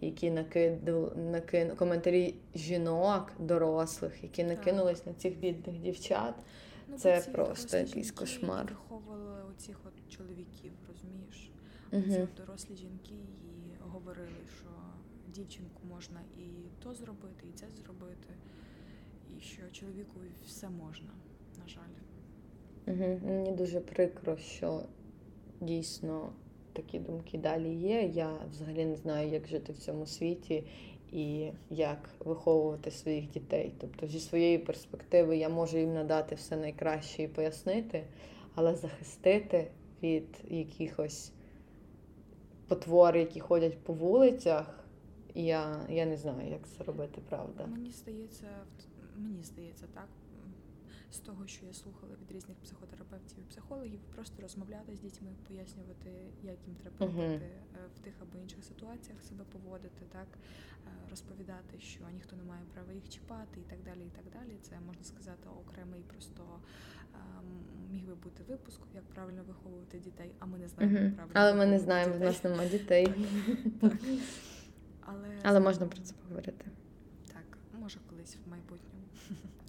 які 0.00 0.30
накиду, 0.30 1.12
накину 1.16 1.76
коментарі 1.76 2.34
жінок, 2.54 3.32
дорослих, 3.38 4.22
які 4.22 4.44
накинулись 4.44 5.06
на 5.06 5.14
цих 5.14 5.38
бідних 5.38 5.78
дівчат. 5.78 6.34
Ну, 6.88 6.98
Це 6.98 7.20
просто 7.32 7.76
якийсь 7.76 8.10
кошмар. 8.10 8.66
Виховували 8.68 9.42
оцих 9.50 9.76
от 9.84 10.16
чоловіків, 10.16 10.72
розумієш? 10.88 11.50
Угу. 11.92 12.02
Ці 12.02 12.28
дорослі 12.36 12.76
жінки 12.76 13.14
і 13.14 13.76
говорили, 13.80 14.46
що 14.58 14.68
дівчинку 15.28 15.80
можна 15.88 16.20
і 16.38 16.46
то 16.82 16.94
зробити, 16.94 17.46
і 17.54 17.58
це 17.58 17.66
зробити, 17.84 18.28
і 19.36 19.40
що 19.40 19.62
чоловіку 19.72 20.20
все 20.46 20.68
можна, 20.68 21.10
на 21.58 21.68
жаль. 21.68 21.82
Угу. 22.86 23.20
Мені 23.26 23.52
дуже 23.52 23.80
прикро, 23.80 24.36
що 24.36 24.82
дійсно 25.60 26.32
такі 26.72 26.98
думки 26.98 27.38
далі 27.38 27.74
є. 27.74 28.02
Я 28.02 28.32
взагалі 28.50 28.84
не 28.84 28.96
знаю, 28.96 29.28
як 29.28 29.46
жити 29.46 29.72
в 29.72 29.78
цьому 29.78 30.06
світі 30.06 30.64
і 31.12 31.52
як 31.70 32.10
виховувати 32.24 32.90
своїх 32.90 33.30
дітей. 33.30 33.74
Тобто, 33.80 34.06
зі 34.06 34.20
своєї 34.20 34.58
перспективи 34.58 35.36
я 35.36 35.48
можу 35.48 35.78
їм 35.78 35.94
надати 35.94 36.34
все 36.34 36.56
найкраще 36.56 37.22
і 37.22 37.28
пояснити, 37.28 38.04
але 38.54 38.74
захистити 38.74 39.70
від 40.02 40.44
якихось 40.48 41.32
потвор, 42.68 43.16
які 43.16 43.40
ходять 43.40 43.78
по 43.78 43.92
вулицях, 43.92 44.84
я, 45.34 45.86
я 45.88 46.06
не 46.06 46.16
знаю, 46.16 46.50
як 46.50 46.68
це 46.68 46.84
робити, 46.84 47.20
правда. 47.28 47.66
Мені 47.66 47.90
здається, 47.90 48.46
мені 49.16 49.42
здається, 49.42 49.86
так 49.94 50.08
з 51.12 51.18
того, 51.18 51.46
що 51.46 51.66
я 51.66 51.72
слухала 51.72 52.12
від 52.22 52.32
різних 52.32 52.56
психотерапевтів 52.56 53.38
і 53.38 53.42
психологів, 53.42 54.00
просто 54.14 54.42
розмовляти 54.42 54.96
з 54.96 55.00
дітьми, 55.00 55.28
пояснювати, 55.48 56.10
як 56.42 56.56
їм 56.66 56.76
треба 56.76 57.06
робити 57.06 57.44
uh-huh. 57.44 57.96
в 57.96 57.98
тих 57.98 58.14
або 58.22 58.38
інших 58.38 58.64
ситуаціях 58.64 59.22
себе 59.22 59.44
поводити, 59.44 60.04
так 60.12 60.26
е, 60.32 61.10
розповідати, 61.10 61.80
що 61.80 62.00
ніхто 62.14 62.36
не 62.36 62.44
має 62.44 62.62
права 62.74 62.92
їх 62.92 63.08
чіпати, 63.08 63.60
і 63.60 63.70
так 63.70 63.82
далі. 63.82 64.06
І 64.06 64.10
так 64.10 64.24
далі. 64.40 64.58
Це 64.62 64.80
можна 64.86 65.04
сказати 65.04 65.48
окремий 65.48 66.02
просто 66.02 66.60
ем, 67.14 67.90
міг 67.90 68.06
би 68.06 68.14
бути 68.14 68.42
випуск, 68.48 68.80
як 68.94 69.04
правильно 69.04 69.42
виховувати 69.48 69.98
дітей, 69.98 70.30
а 70.38 70.46
ми 70.46 70.58
не 70.58 70.68
знаємо 70.68 70.98
uh-huh. 70.98 71.12
правильно. 71.12 71.40
Але 71.40 71.54
ми 71.54 71.66
не 71.66 71.78
знаємо, 71.78 72.14
в 72.14 72.20
нас 72.20 72.44
немає 72.44 72.70
дітей. 72.70 73.14
Але 75.00 75.28
Але 75.42 75.60
можна 75.60 75.86
про 75.86 76.00
це 76.00 76.14
поговорити. 76.14 76.64
Так, 77.32 77.58
може 77.80 77.98
колись 78.10 78.36
в 78.46 78.50
майбутньому. 78.50 79.04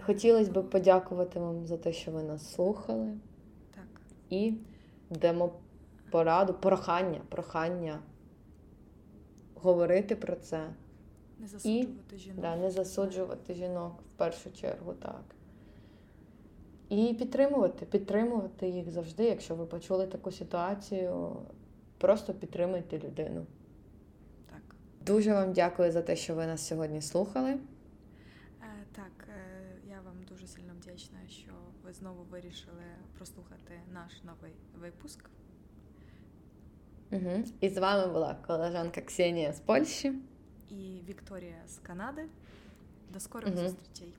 Хотілося 0.00 0.50
б 0.50 0.70
подякувати 0.70 1.40
вам 1.40 1.66
за 1.66 1.76
те, 1.76 1.92
що 1.92 2.10
ви 2.10 2.22
нас 2.22 2.52
слухали. 2.52 3.18
Так. 3.74 4.00
І 4.30 4.54
дамо 5.10 5.52
пораду, 6.10 6.54
прохання, 6.54 7.20
прохання 7.28 8.00
говорити 9.54 10.16
про 10.16 10.36
це. 10.36 10.60
Не 11.38 11.46
засуджувати 11.46 12.16
і, 12.16 12.18
жінок. 12.18 12.40
Да, 12.40 12.56
не 12.56 12.70
засуджувати 12.70 13.54
жінок 13.54 13.92
в 14.14 14.18
першу 14.18 14.52
чергу, 14.52 14.92
так. 14.92 15.24
І 16.88 17.14
підтримувати, 17.18 17.86
підтримувати 17.86 18.68
їх 18.68 18.90
завжди, 18.90 19.24
якщо 19.24 19.54
ви 19.54 19.66
почули 19.66 20.06
таку 20.06 20.30
ситуацію, 20.30 21.36
просто 21.98 22.34
підтримуйте 22.34 22.98
людину. 22.98 23.46
Так. 24.50 24.76
Дуже 25.06 25.32
вам 25.32 25.52
дякую 25.52 25.92
за 25.92 26.02
те, 26.02 26.16
що 26.16 26.34
ви 26.34 26.46
нас 26.46 26.66
сьогодні 26.66 27.02
слухали. 27.02 27.58
Знову 32.04 32.24
вирішили 32.30 32.84
прослухати 33.16 33.80
наш 33.92 34.22
новий 34.22 34.52
випуск. 34.80 35.30
Угу. 37.12 37.44
І 37.60 37.68
з 37.68 37.78
вами 37.78 38.12
була 38.12 38.34
колежанка 38.46 39.00
Ксенія 39.00 39.52
з 39.52 39.60
Польщі 39.60 40.12
і 40.70 41.00
Вікторія 41.08 41.62
з 41.66 41.78
Канади. 41.78 42.24
До 43.10 43.20
скорих 43.20 43.48
угу. 43.48 43.58
зустрічей. 43.58 44.14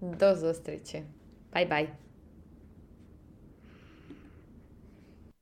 До 0.00 0.34
зустрічі. 0.34 1.02
Bye-bye. 1.52 1.92